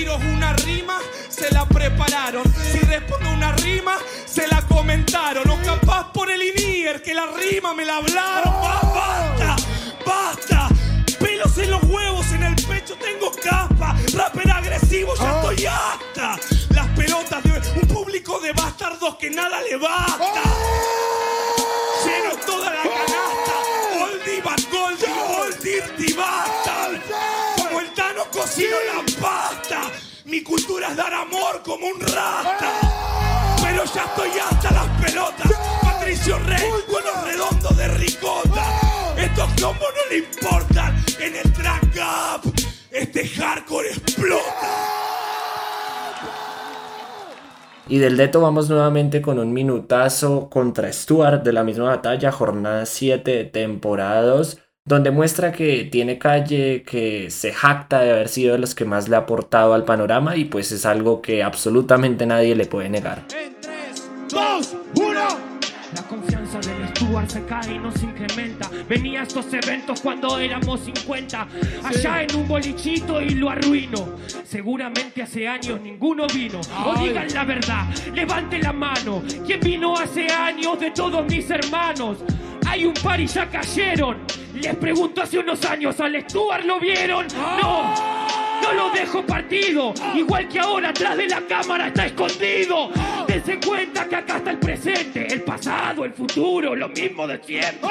Tiro 0.00 0.16
una 0.16 0.54
rima, 0.54 0.98
se 1.28 1.50
la 1.52 1.66
prepararon. 1.66 2.42
Si 2.72 2.78
respondo 2.78 3.28
una 3.32 3.52
rima, 3.52 3.98
se 4.24 4.46
la 4.48 4.62
comentaron. 4.62 5.46
O 5.50 5.58
capaz 5.62 6.10
por 6.14 6.30
el 6.30 6.40
INIER, 6.42 7.02
que 7.02 7.12
la 7.12 7.26
rima 7.26 7.74
me 7.74 7.84
la 7.84 7.96
hablaron. 7.98 8.50
¡Ba- 8.62 8.80
¡Basta! 8.94 9.56
¡Basta! 10.06 10.68
Pelos 11.18 11.58
en 11.58 11.70
los 11.70 11.82
huevos, 11.82 12.32
en 12.32 12.44
el 12.44 12.54
pecho 12.54 12.96
tengo 12.96 13.30
capa. 13.44 13.94
Rapper 14.14 14.50
agresivo, 14.50 15.12
ya 15.16 15.36
estoy 15.36 15.66
hasta. 15.66 16.38
Las 16.70 16.86
pelotas 16.96 17.42
de 17.42 17.80
un 17.82 17.88
público 17.88 18.38
de 18.40 18.52
bastardos 18.52 19.16
que 19.16 19.28
nada 19.28 19.60
le 19.60 19.76
basta. 19.76 20.42
Lleno 22.06 22.36
toda 22.46 22.70
la 22.72 22.82
canasta. 22.84 23.54
Oldie 24.02 24.40
but 24.42 24.72
goldie, 24.72 25.12
old 25.28 25.62
dirty 25.62 26.14
bastard. 26.14 26.59
Cocino 28.40 28.76
la 28.86 29.20
pasta. 29.20 29.82
Mi 30.24 30.42
cultura 30.42 30.88
es 30.88 30.96
dar 30.96 31.12
amor 31.12 31.60
como 31.62 31.88
un 31.88 32.00
rata. 32.00 32.72
Pero 33.62 33.84
ya 33.84 34.04
estoy 34.04 34.30
hasta 34.40 34.70
las 34.72 35.04
pelotas. 35.04 35.52
Patricio 35.82 36.38
Rey, 36.38 36.70
bueno 36.90 37.10
redondo 37.22 37.68
de 37.76 37.88
ricota. 37.98 38.64
Estos 39.18 39.46
combos 39.60 39.88
no 39.94 40.10
le 40.10 40.18
importan. 40.20 41.04
En 41.20 41.36
el 41.36 41.52
track 41.52 42.42
up, 42.42 42.52
este 42.90 43.28
hardcore 43.28 43.90
explota. 43.90 44.68
Y 47.88 47.98
del 47.98 48.16
Deto 48.16 48.40
vamos 48.40 48.70
nuevamente 48.70 49.20
con 49.20 49.38
un 49.38 49.52
minutazo 49.52 50.48
contra 50.48 50.90
Stuart 50.90 51.42
de 51.42 51.52
la 51.52 51.62
misma 51.62 51.84
batalla, 51.84 52.32
jornada 52.32 52.86
7 52.86 53.30
de 53.32 53.44
temporada 53.44 54.22
2, 54.22 54.58
donde 54.84 55.10
muestra 55.10 55.52
que 55.52 55.88
tiene 55.90 56.18
calle, 56.18 56.82
que 56.82 57.30
se 57.30 57.52
jacta 57.52 58.00
de 58.00 58.10
haber 58.12 58.28
sido 58.28 58.54
de 58.54 58.58
los 58.58 58.74
que 58.74 58.84
más 58.84 59.08
le 59.08 59.16
ha 59.16 59.20
aportado 59.20 59.74
al 59.74 59.84
panorama 59.84 60.36
y 60.36 60.46
pues 60.46 60.72
es 60.72 60.86
algo 60.86 61.20
que 61.20 61.42
absolutamente 61.42 62.26
nadie 62.26 62.54
le 62.54 62.66
puede 62.66 62.88
negar. 62.88 63.24
En 63.38 63.60
3, 63.60 64.10
2, 64.30 64.76
1. 64.96 65.50
La 65.94 66.02
confianza 66.02 66.60
del 66.60 66.88
Stuart 66.88 67.28
se 67.28 67.44
cae 67.46 67.74
y 67.74 67.78
no 67.78 67.90
se 67.90 68.04
incrementa. 68.04 68.70
Venía 68.88 69.20
a 69.20 69.22
estos 69.24 69.52
eventos 69.52 70.00
cuando 70.00 70.38
éramos 70.38 70.80
50. 70.80 71.48
Allá 71.84 72.22
en 72.22 72.36
un 72.36 72.46
bolichito 72.46 73.20
y 73.20 73.30
lo 73.30 73.50
arruino. 73.50 74.16
Seguramente 74.44 75.22
hace 75.22 75.48
años 75.48 75.80
ninguno 75.80 76.28
vino. 76.28 76.60
O 76.86 76.94
digan 77.02 77.26
la 77.34 77.44
verdad, 77.44 77.86
levante 78.14 78.60
la 78.60 78.72
mano. 78.72 79.22
¿Quién 79.44 79.58
vino 79.60 79.96
hace 79.96 80.28
años 80.28 80.78
de 80.78 80.92
todos 80.92 81.26
mis 81.26 81.50
hermanos? 81.50 82.18
Hay 82.68 82.86
un 82.86 82.94
par 82.94 83.20
y 83.20 83.26
ya 83.26 83.50
cayeron. 83.50 84.39
Les 84.62 84.76
pregunto 84.76 85.22
hace 85.22 85.38
unos 85.38 85.64
años, 85.64 85.98
¿al 86.00 86.20
Stuart 86.22 86.64
lo 86.64 86.78
vieron? 86.78 87.26
No. 87.60 87.94
No 88.62 88.72
lo 88.74 88.90
dejo 88.90 89.24
partido, 89.24 89.94
igual 90.14 90.46
que 90.48 90.58
ahora 90.58 90.90
atrás 90.90 91.16
de 91.16 91.26
la 91.28 91.40
cámara 91.40 91.86
está 91.86 92.04
escondido. 92.06 92.90
Dense 93.26 93.58
cuenta 93.58 94.06
que 94.06 94.16
acá 94.16 94.36
está 94.36 94.50
el 94.50 94.58
presente, 94.58 95.26
el 95.32 95.40
pasado, 95.42 96.04
el 96.04 96.12
futuro, 96.12 96.76
lo 96.76 96.88
mismo 96.90 97.26
de 97.26 97.42
siempre. 97.42 97.90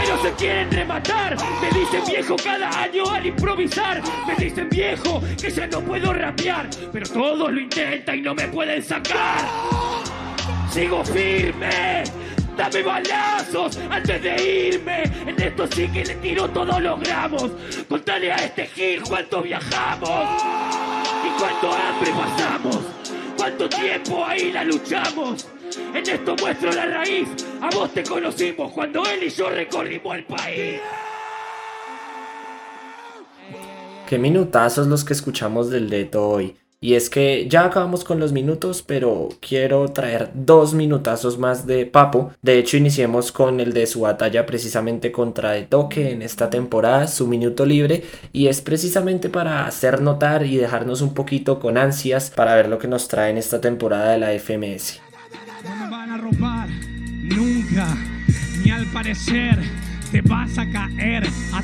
Pero 0.00 0.22
se 0.22 0.32
quieren 0.32 0.70
rematar, 0.70 1.36
me 1.60 1.78
dicen 1.78 2.02
viejo 2.08 2.36
cada 2.42 2.70
año 2.82 3.10
al 3.10 3.26
improvisar. 3.26 4.00
Me 4.26 4.34
dicen 4.36 4.70
viejo 4.70 5.22
que 5.38 5.50
ya 5.50 5.66
no 5.66 5.82
puedo 5.82 6.14
rapear, 6.14 6.70
pero 6.90 7.06
todos 7.06 7.52
lo 7.52 7.60
intentan 7.60 8.18
y 8.18 8.22
no 8.22 8.34
me 8.34 8.48
pueden 8.48 8.82
sacar. 8.82 9.44
Sigo 10.70 11.04
firme. 11.04 12.04
Dame 12.56 12.82
balazos 12.82 13.78
antes 13.90 14.22
de 14.22 14.68
irme. 14.68 15.02
En 15.26 15.40
esto 15.40 15.66
sí 15.66 15.88
que 15.88 16.04
le 16.04 16.14
tiro 16.16 16.48
todos 16.48 16.80
los 16.80 17.00
gramos. 17.00 17.50
Contale 17.88 18.32
a 18.32 18.36
este 18.36 18.66
gil 18.66 19.02
cuánto 19.02 19.42
viajamos 19.42 20.42
y 21.24 21.38
cuánto 21.38 21.72
hambre 21.72 22.10
pasamos. 22.12 22.78
Cuánto 23.36 23.68
tiempo 23.68 24.24
ahí 24.24 24.52
la 24.52 24.64
luchamos. 24.64 25.46
En 25.94 26.08
esto 26.08 26.34
muestro 26.40 26.72
la 26.72 26.86
raíz. 26.86 27.28
A 27.60 27.68
vos 27.74 27.92
te 27.92 28.02
conocimos 28.02 28.72
cuando 28.72 29.04
él 29.04 29.24
y 29.24 29.28
yo 29.28 29.50
recorrimos 29.50 30.16
el 30.16 30.24
país. 30.24 30.80
Qué 34.08 34.18
minutazos 34.18 34.86
los 34.86 35.04
que 35.04 35.12
escuchamos 35.12 35.68
del 35.68 35.90
Deto 35.90 36.28
hoy. 36.28 36.56
Y 36.86 36.94
es 36.94 37.10
que 37.10 37.48
ya 37.48 37.64
acabamos 37.64 38.04
con 38.04 38.20
los 38.20 38.30
minutos, 38.30 38.84
pero 38.86 39.30
quiero 39.40 39.88
traer 39.88 40.30
dos 40.34 40.72
minutazos 40.72 41.36
más 41.36 41.66
de 41.66 41.84
Papo. 41.84 42.30
De 42.42 42.60
hecho, 42.60 42.76
iniciemos 42.76 43.32
con 43.32 43.58
el 43.58 43.72
de 43.72 43.88
su 43.88 44.02
batalla 44.02 44.46
precisamente 44.46 45.10
contra 45.10 45.50
De 45.50 45.62
Toque 45.62 46.12
en 46.12 46.22
esta 46.22 46.48
temporada, 46.48 47.08
su 47.08 47.26
minuto 47.26 47.66
libre. 47.66 48.04
Y 48.32 48.46
es 48.46 48.60
precisamente 48.60 49.28
para 49.28 49.66
hacer 49.66 50.00
notar 50.00 50.46
y 50.46 50.58
dejarnos 50.58 51.00
un 51.00 51.12
poquito 51.12 51.58
con 51.58 51.76
ansias 51.76 52.30
para 52.30 52.54
ver 52.54 52.68
lo 52.68 52.78
que 52.78 52.86
nos 52.86 53.08
trae 53.08 53.30
en 53.30 53.38
esta 53.38 53.60
temporada 53.60 54.12
de 54.12 54.18
la 54.18 54.30
FMS. 54.38 55.00
No 55.64 55.74
me 55.74 55.90
van 55.90 56.10
a 56.12 56.18
robar 56.18 56.68
nunca, 56.68 57.96
ni 58.64 58.70
al 58.70 58.86
parecer 58.92 59.58
te 60.12 60.20
vas 60.20 60.56
a 60.56 60.70
caer, 60.70 61.26
a 61.52 61.62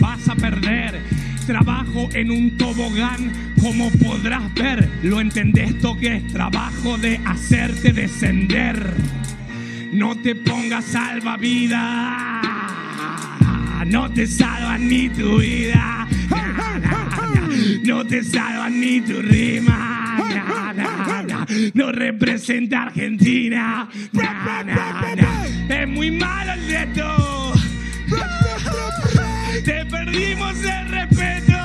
vas 0.00 0.28
a 0.28 0.34
perder. 0.34 1.17
Trabajo 1.48 2.10
en 2.12 2.30
un 2.30 2.58
tobogán, 2.58 3.54
como 3.58 3.88
podrás 3.92 4.52
ver, 4.52 4.86
lo 5.02 5.18
entendés 5.18 5.70
esto 5.70 5.96
que 5.96 6.16
es 6.16 6.26
trabajo 6.26 6.98
de 6.98 7.18
hacerte 7.24 7.90
descender. 7.94 8.92
No 9.90 10.14
te 10.14 10.34
pongas 10.34 10.84
salvavidas, 10.84 12.44
no 13.86 14.10
te 14.10 14.26
salvan 14.26 14.88
ni 14.88 15.08
tu 15.08 15.38
vida, 15.38 16.06
na, 16.28 16.52
na, 16.52 16.78
na. 16.80 17.48
no 17.82 18.04
te 18.04 18.22
salvan 18.22 18.78
ni 18.78 19.00
tu 19.00 19.22
rima. 19.22 20.18
no 21.72 21.92
representa 21.92 22.82
Argentina. 22.82 23.88
Na, 24.12 24.62
na, 24.64 25.14
na. 25.14 25.46
Es 25.66 25.88
muy 25.88 26.10
malo 26.10 26.52
el 26.52 26.66
reto. 26.68 27.27
Te 29.64 29.84
perdimos 29.86 30.54
el 30.62 30.88
respeto. 30.88 31.58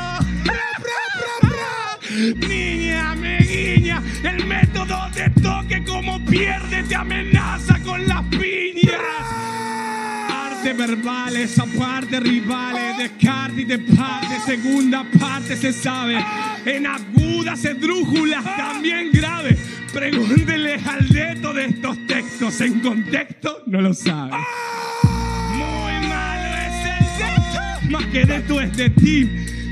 Niña, 2.47 3.15
me 3.15 3.37
guiña, 3.39 4.01
el 4.23 4.45
método 4.45 5.09
de 5.13 5.29
toque 5.41 5.83
como 5.83 6.23
pierde 6.25 6.83
te 6.83 6.95
amenaza 6.95 7.79
con 7.83 8.07
las 8.07 8.23
piñas. 8.23 8.99
Arte 10.29 10.73
verbales, 10.73 11.59
aparte 11.59 12.19
rivales, 12.19 12.97
descarte 12.97 13.61
y 13.61 13.65
de 13.65 13.79
parte, 13.79 14.39
segunda 14.45 15.05
parte 15.19 15.55
se 15.55 15.71
sabe. 15.71 16.23
En 16.65 16.87
agudas, 16.87 17.63
esdrújulas, 17.63 18.43
también 18.57 19.11
grave. 19.11 19.57
Pregúnteles 19.93 20.85
al 20.87 21.07
dedo 21.09 21.53
de 21.53 21.65
estos 21.65 21.97
textos, 22.07 22.59
en 22.61 22.79
contexto 22.79 23.61
no 23.67 23.81
lo 23.81 23.93
sabe. 23.93 24.33
Más 27.93 28.05
que 28.07 28.25
de 28.25 28.37
es 28.37 28.75
de 28.75 28.89
ti. 28.89 29.29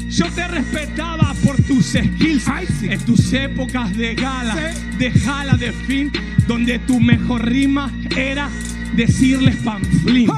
Yo 0.10 0.26
te 0.28 0.48
respetaba 0.48 1.34
por 1.44 1.56
tus 1.64 1.88
skills 1.88 2.48
en 2.84 3.00
tus 3.00 3.34
épocas 3.34 3.98
de 3.98 4.14
gala, 4.14 4.56
de 5.00 5.12
jala 5.12 5.54
de 5.54 5.72
fin, 5.72 6.12
donde 6.48 6.78
tu 6.80 7.00
mejor 7.00 7.50
rima 7.50 7.92
era 8.16 8.48
decirles 8.96 9.56
panflín 9.64 10.30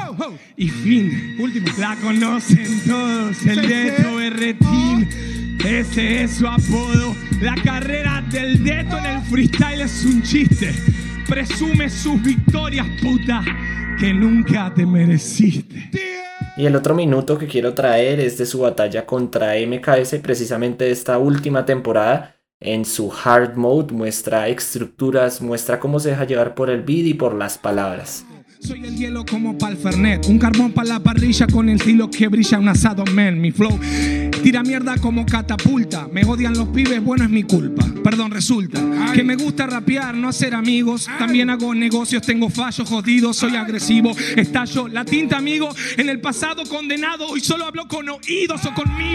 y 0.55 0.69
fin. 0.69 1.35
Último. 1.37 1.67
La 1.77 1.97
conocen 1.97 2.81
todos, 2.87 3.45
el 3.45 3.67
Deto 3.67 4.21
R-Team. 4.21 5.09
Ese 5.65 6.23
es 6.23 6.35
su 6.35 6.47
apodo. 6.47 7.13
La 7.41 7.55
carrera 7.55 8.23
del 8.31 8.63
Deto 8.63 8.97
en 8.97 9.05
el 9.05 9.21
freestyle 9.23 9.81
es 9.81 10.05
un 10.05 10.21
chiste. 10.21 10.73
Presume 11.27 11.89
sus 11.89 12.21
victorias, 12.21 12.87
puta, 13.01 13.43
que 13.99 14.13
nunca 14.13 14.73
te 14.73 14.85
mereciste. 14.85 15.89
Y 16.55 16.67
el 16.67 16.75
otro 16.75 16.93
minuto 16.93 17.39
que 17.39 17.47
quiero 17.47 17.73
traer 17.73 18.19
es 18.19 18.37
de 18.37 18.45
su 18.45 18.59
batalla 18.59 19.07
contra 19.07 19.53
MKS, 19.55 20.15
precisamente 20.21 20.91
esta 20.91 21.17
última 21.17 21.65
temporada. 21.65 22.35
En 22.59 22.85
su 22.85 23.11
hard 23.11 23.55
mode 23.55 23.93
muestra 23.93 24.47
estructuras, 24.47 25.41
muestra 25.41 25.79
cómo 25.79 25.99
se 25.99 26.09
deja 26.09 26.25
llevar 26.25 26.53
por 26.53 26.69
el 26.69 26.83
beat 26.83 27.07
y 27.07 27.13
por 27.15 27.33
las 27.33 27.57
palabras. 27.57 28.25
Soy 28.65 28.85
el 28.85 28.95
hielo 28.95 29.25
como 29.25 29.57
pa'l 29.57 29.75
Fernet, 29.75 30.25
un 30.27 30.39
carbón 30.39 30.71
para 30.71 30.87
la 30.87 30.99
parrilla 31.01 31.47
con 31.47 31.67
el 31.67 31.75
estilo 31.75 32.09
que 32.09 32.29
brilla 32.29 32.59
un 32.59 32.69
asado 32.69 33.03
man. 33.07 33.41
Mi 33.41 33.51
flow 33.51 33.77
tira 34.41 34.63
mierda 34.63 34.95
como 34.99 35.25
catapulta. 35.25 36.07
Me 36.09 36.23
odian 36.23 36.53
los 36.53 36.69
pibes, 36.69 37.03
bueno 37.03 37.25
es 37.25 37.29
mi 37.29 37.43
culpa. 37.43 37.85
Perdón, 38.01 38.31
resulta 38.31 38.81
que 39.13 39.21
me 39.21 39.35
gusta 39.35 39.67
rapear, 39.67 40.15
no 40.15 40.29
hacer 40.29 40.55
amigos. 40.55 41.09
También 41.19 41.49
hago 41.49 41.75
negocios, 41.75 42.21
tengo 42.21 42.49
fallos 42.49 42.87
jodidos, 42.87 43.35
soy 43.35 43.57
agresivo. 43.57 44.15
Estallo 44.37 44.87
la 44.87 45.03
tinta, 45.03 45.37
amigo. 45.37 45.69
En 45.97 46.07
el 46.07 46.21
pasado 46.21 46.63
condenado, 46.63 47.27
hoy 47.27 47.41
solo 47.41 47.65
hablo 47.65 47.87
con 47.89 48.07
oídos 48.07 48.65
o 48.65 48.73
con 48.73 48.95
mi. 48.97 49.13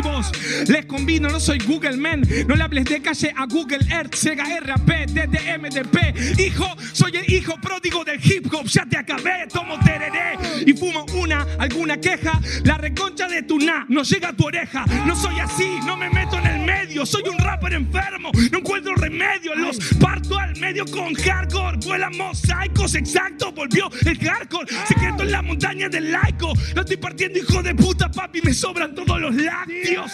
Les 0.67 0.85
convino, 0.87 1.29
no 1.31 1.41
soy 1.41 1.59
Google 1.61 1.97
Man. 1.97 2.23
No 2.47 2.55
le 2.55 2.63
hables 2.63 2.85
de 2.85 3.01
calle 3.01 3.33
a 3.35 3.47
Google 3.47 3.81
Earth, 3.91 4.15
Sega 4.15 4.45
RAP, 4.61 5.09
DDMDP. 5.09 6.39
Hijo, 6.39 6.67
soy 6.93 7.13
el 7.17 7.33
hijo 7.33 7.55
pródigo 7.61 8.05
del 8.05 8.21
hip 8.23 8.53
hop, 8.53 8.67
ya 8.67 8.87
te 8.87 8.97
acabé 8.97 9.38
tomo 9.47 9.79
tereré 9.85 10.39
y 10.67 10.73
fumo 10.73 11.05
una, 11.15 11.47
alguna 11.59 11.99
queja. 11.99 12.41
La 12.65 12.77
reconcha 12.77 13.29
de 13.29 13.43
tu 13.43 13.59
na 13.59 13.87
no 13.89 14.03
llega 14.03 14.29
a 14.31 14.33
tu 14.33 14.47
oreja. 14.47 14.85
No 15.07 15.15
soy 15.15 15.39
así, 15.41 15.79
no 15.87 15.97
me 15.97 16.11
meto 16.11 16.39
en 16.39 16.47
el 16.47 16.61
medio. 16.61 17.07
Soy 17.07 17.23
un 17.29 17.39
rapper 17.39 17.75
enfermo, 17.75 18.31
no 18.51 18.59
encuentro 18.59 18.95
remedio. 18.95 19.55
Los 19.55 19.79
parto 20.01 20.39
al 20.39 20.57
medio 20.57 20.85
con 20.87 21.15
hardcore. 21.15 21.79
Vuelan 21.85 22.17
mosaicos, 22.17 22.95
exacto, 22.95 23.53
volvió 23.53 23.89
el 24.05 24.19
hardcore. 24.19 24.67
Secreto 24.87 25.23
en 25.23 25.33
la 25.33 25.43
montaña 25.43 25.89
del 25.89 26.11
laico. 26.11 26.53
Lo 26.75 26.83
estoy 26.83 26.97
partiendo, 26.97 27.39
hijo 27.39 27.63
de 27.63 27.75
puta, 27.75 28.11
papi, 28.11 28.41
me 28.43 28.53
sobran 28.53 28.95
todos 28.95 29.21
los 29.21 29.35
lácteos. 29.35 30.13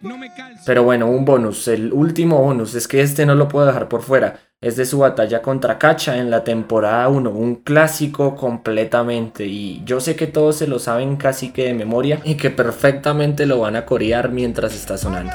No 0.00 0.16
me 0.16 0.32
calzo. 0.32 0.62
Pero 0.64 0.84
bueno, 0.84 1.08
un 1.08 1.24
bonus, 1.24 1.66
el 1.66 1.92
último 1.92 2.40
bonus, 2.40 2.74
es 2.74 2.86
que 2.86 3.00
este 3.00 3.26
no 3.26 3.34
lo 3.34 3.48
puedo 3.48 3.66
dejar 3.66 3.88
por 3.88 4.02
fuera. 4.02 4.38
Es 4.60 4.74
de 4.74 4.86
su 4.86 4.98
batalla 4.98 5.40
contra 5.40 5.78
Cacha 5.78 6.16
en 6.16 6.32
la 6.32 6.42
temporada 6.42 7.08
1, 7.08 7.30
un 7.30 7.54
clásico 7.54 8.34
completamente. 8.34 9.46
Y 9.46 9.84
yo 9.84 10.00
sé 10.00 10.16
que 10.16 10.26
todos 10.26 10.56
se 10.56 10.66
lo 10.66 10.80
saben 10.80 11.16
casi 11.16 11.52
que 11.52 11.66
de 11.66 11.74
memoria 11.74 12.20
y 12.24 12.34
que 12.34 12.50
perfectamente 12.50 13.46
lo 13.46 13.60
van 13.60 13.76
a 13.76 13.86
corear 13.86 14.32
mientras 14.32 14.74
está 14.74 14.98
sonando. 14.98 15.30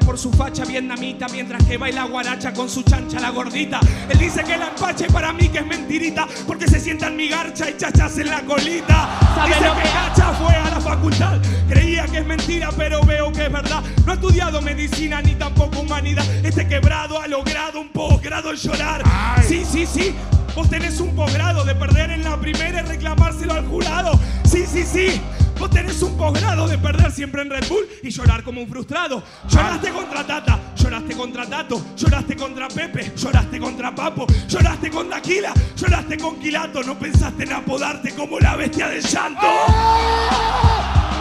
Por 0.00 0.18
su 0.18 0.32
facha 0.32 0.64
vietnamita 0.64 1.26
mientras 1.28 1.62
que 1.64 1.76
baila 1.76 2.04
guaracha 2.04 2.52
con 2.52 2.68
su 2.68 2.82
chancha 2.82 3.20
la 3.20 3.30
gordita. 3.30 3.78
Él 4.08 4.18
dice 4.18 4.42
que 4.42 4.56
la 4.56 4.68
empache 4.68 5.06
para 5.06 5.32
mí 5.32 5.48
que 5.48 5.58
es 5.58 5.66
mentirita 5.66 6.26
porque 6.46 6.66
se 6.66 6.80
sienta 6.80 7.08
en 7.08 7.16
mi 7.16 7.28
garcha 7.28 7.68
y 7.68 7.76
chachas 7.76 8.16
en 8.18 8.30
la 8.30 8.42
colita. 8.42 9.08
Dice 9.46 9.60
que 9.60 9.88
Cacha 9.90 10.32
fue 10.32 10.54
a 10.54 10.70
la 10.70 10.80
facultad, 10.80 11.38
creía 11.68 12.06
que 12.06 12.18
es 12.18 12.26
mentira 12.26 12.70
pero 12.76 13.02
veo 13.04 13.30
que 13.32 13.44
es 13.46 13.52
verdad. 13.52 13.82
No 14.06 14.12
ha 14.12 14.14
estudiado 14.14 14.62
medicina 14.62 15.20
ni 15.20 15.34
tampoco 15.34 15.80
humanidad. 15.80 16.24
Este 16.44 16.66
quebrado 16.66 17.20
ha 17.20 17.26
logrado 17.26 17.80
un 17.80 17.88
posgrado 17.90 18.50
en 18.50 18.56
llorar. 18.56 19.02
Sí, 19.46 19.62
sí, 19.70 19.86
sí. 19.86 20.14
Vos 20.54 20.68
tenés 20.68 21.00
un 21.00 21.14
posgrado 21.14 21.64
de 21.64 21.74
perder 21.74 22.10
en 22.10 22.24
la 22.24 22.38
primera 22.38 22.80
y 22.80 22.84
reclamárselo 22.84 23.54
al 23.54 23.66
jurado. 23.66 24.18
Sí, 24.44 24.64
sí, 24.66 24.84
sí. 24.84 25.20
Vos 25.62 25.70
tenés 25.70 26.02
un 26.02 26.16
posgrado 26.16 26.66
de 26.66 26.76
perder 26.76 27.12
siempre 27.12 27.40
en 27.40 27.48
Red 27.48 27.68
Bull 27.68 27.86
y 28.02 28.10
llorar 28.10 28.42
como 28.42 28.60
un 28.60 28.68
frustrado. 28.68 29.22
Lloraste 29.48 29.92
contra 29.92 30.26
Tata, 30.26 30.58
lloraste 30.74 31.16
contra 31.16 31.46
Tato, 31.46 31.80
lloraste 31.96 32.34
contra 32.34 32.66
Pepe, 32.66 33.12
lloraste 33.16 33.60
contra 33.60 33.94
Papo, 33.94 34.26
lloraste 34.48 34.90
con 34.90 35.08
Daquila, 35.08 35.54
lloraste 35.76 36.18
con 36.18 36.40
Quilato. 36.40 36.82
No 36.82 36.98
pensaste 36.98 37.44
en 37.44 37.52
apodarte 37.52 38.12
como 38.12 38.40
la 38.40 38.56
bestia 38.56 38.88
del 38.88 39.02
llanto. 39.02 39.46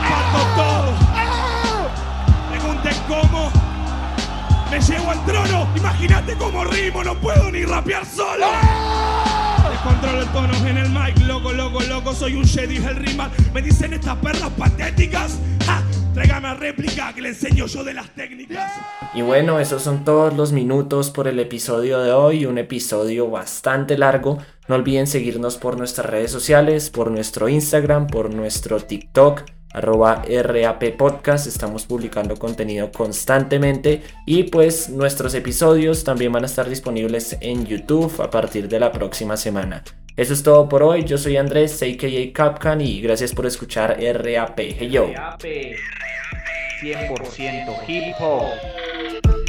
Parto 0.10 0.48
todo. 0.56 0.96
Pregunten 2.50 2.96
cómo. 3.08 3.52
Me 4.72 4.82
llevo 4.82 5.12
al 5.12 5.24
trono, 5.24 5.68
imagínate 5.76 6.36
cómo 6.36 6.64
rimo, 6.64 7.04
no 7.04 7.14
puedo 7.14 7.52
ni 7.52 7.64
rapear 7.64 8.04
solo. 8.08 8.48
Descontrolo 9.84 10.22
el 10.22 10.28
tono 10.28 10.68
en 10.68 10.78
el 10.78 10.90
mic, 10.92 11.18
loco, 11.26 11.52
loco, 11.52 11.80
loco, 11.82 12.14
soy 12.14 12.36
un 12.36 12.46
Jedi 12.46 12.78
el 12.78 12.98
rimar. 12.98 13.32
Me 13.52 13.64
dicen 13.64 13.94
estas 13.94 14.16
perras 14.18 14.52
patéticas. 14.52 15.40
¡Ja! 15.66 15.82
Tráigame 16.14 16.50
a 16.50 16.54
réplica 16.54 17.12
que 17.16 17.24
le 17.24 17.30
enseño 17.30 17.66
yo 17.66 17.84
de 17.84 17.96
las 17.96 18.08
técnicas. 18.12 18.72
Y 19.16 19.24
bueno, 19.24 19.60
esos 19.60 19.82
son 19.82 20.06
todos 20.06 20.36
los 20.36 20.52
minutos 20.52 21.10
por 21.10 21.28
el 21.28 21.40
episodio 21.40 21.98
de 21.98 22.12
hoy, 22.12 22.46
un 22.46 22.60
episodio 22.60 23.32
bastante 23.32 23.98
largo. 23.98 24.38
No 24.68 24.76
olviden 24.76 25.08
seguirnos 25.08 25.58
por 25.58 25.80
nuestras 25.80 26.06
redes 26.06 26.30
sociales, 26.30 26.92
por 26.92 27.10
nuestro 27.10 27.50
Instagram, 27.50 28.06
por 28.06 28.32
nuestro 28.32 28.82
TikTok, 28.82 29.46
arroba 29.74 30.24
RAP 30.28 30.96
Podcast. 30.98 31.48
Estamos 31.48 31.86
publicando 31.86 32.38
contenido 32.38 32.92
constantemente 32.92 34.02
y 34.26 34.44
pues 34.44 34.90
nuestros 34.90 35.34
episodios 35.34 36.04
también 36.04 36.32
van 36.32 36.44
a 36.44 36.48
estar 36.48 36.70
disponibles 36.70 37.38
en 37.42 37.66
YouTube 37.66 38.22
a 38.22 38.30
partir 38.30 38.68
de 38.68 38.80
la 38.80 38.92
próxima 38.92 39.38
semana. 39.38 39.84
Eso 40.18 40.34
es 40.34 40.44
todo 40.44 40.68
por 40.68 40.84
hoy. 40.84 41.06
Yo 41.06 41.18
soy 41.18 41.38
Andrés, 41.38 41.82
a.k.a. 41.82 42.34
Capcan 42.34 42.82
y 42.82 43.02
gracias 43.02 43.34
por 43.34 43.46
escuchar 43.46 43.98
RAP. 44.00 44.60
Hey 44.60 44.90
yo. 44.90 45.08
RAP 45.14 45.42
100% 46.82 47.84
hip 47.88 48.16
hop. 48.20 49.41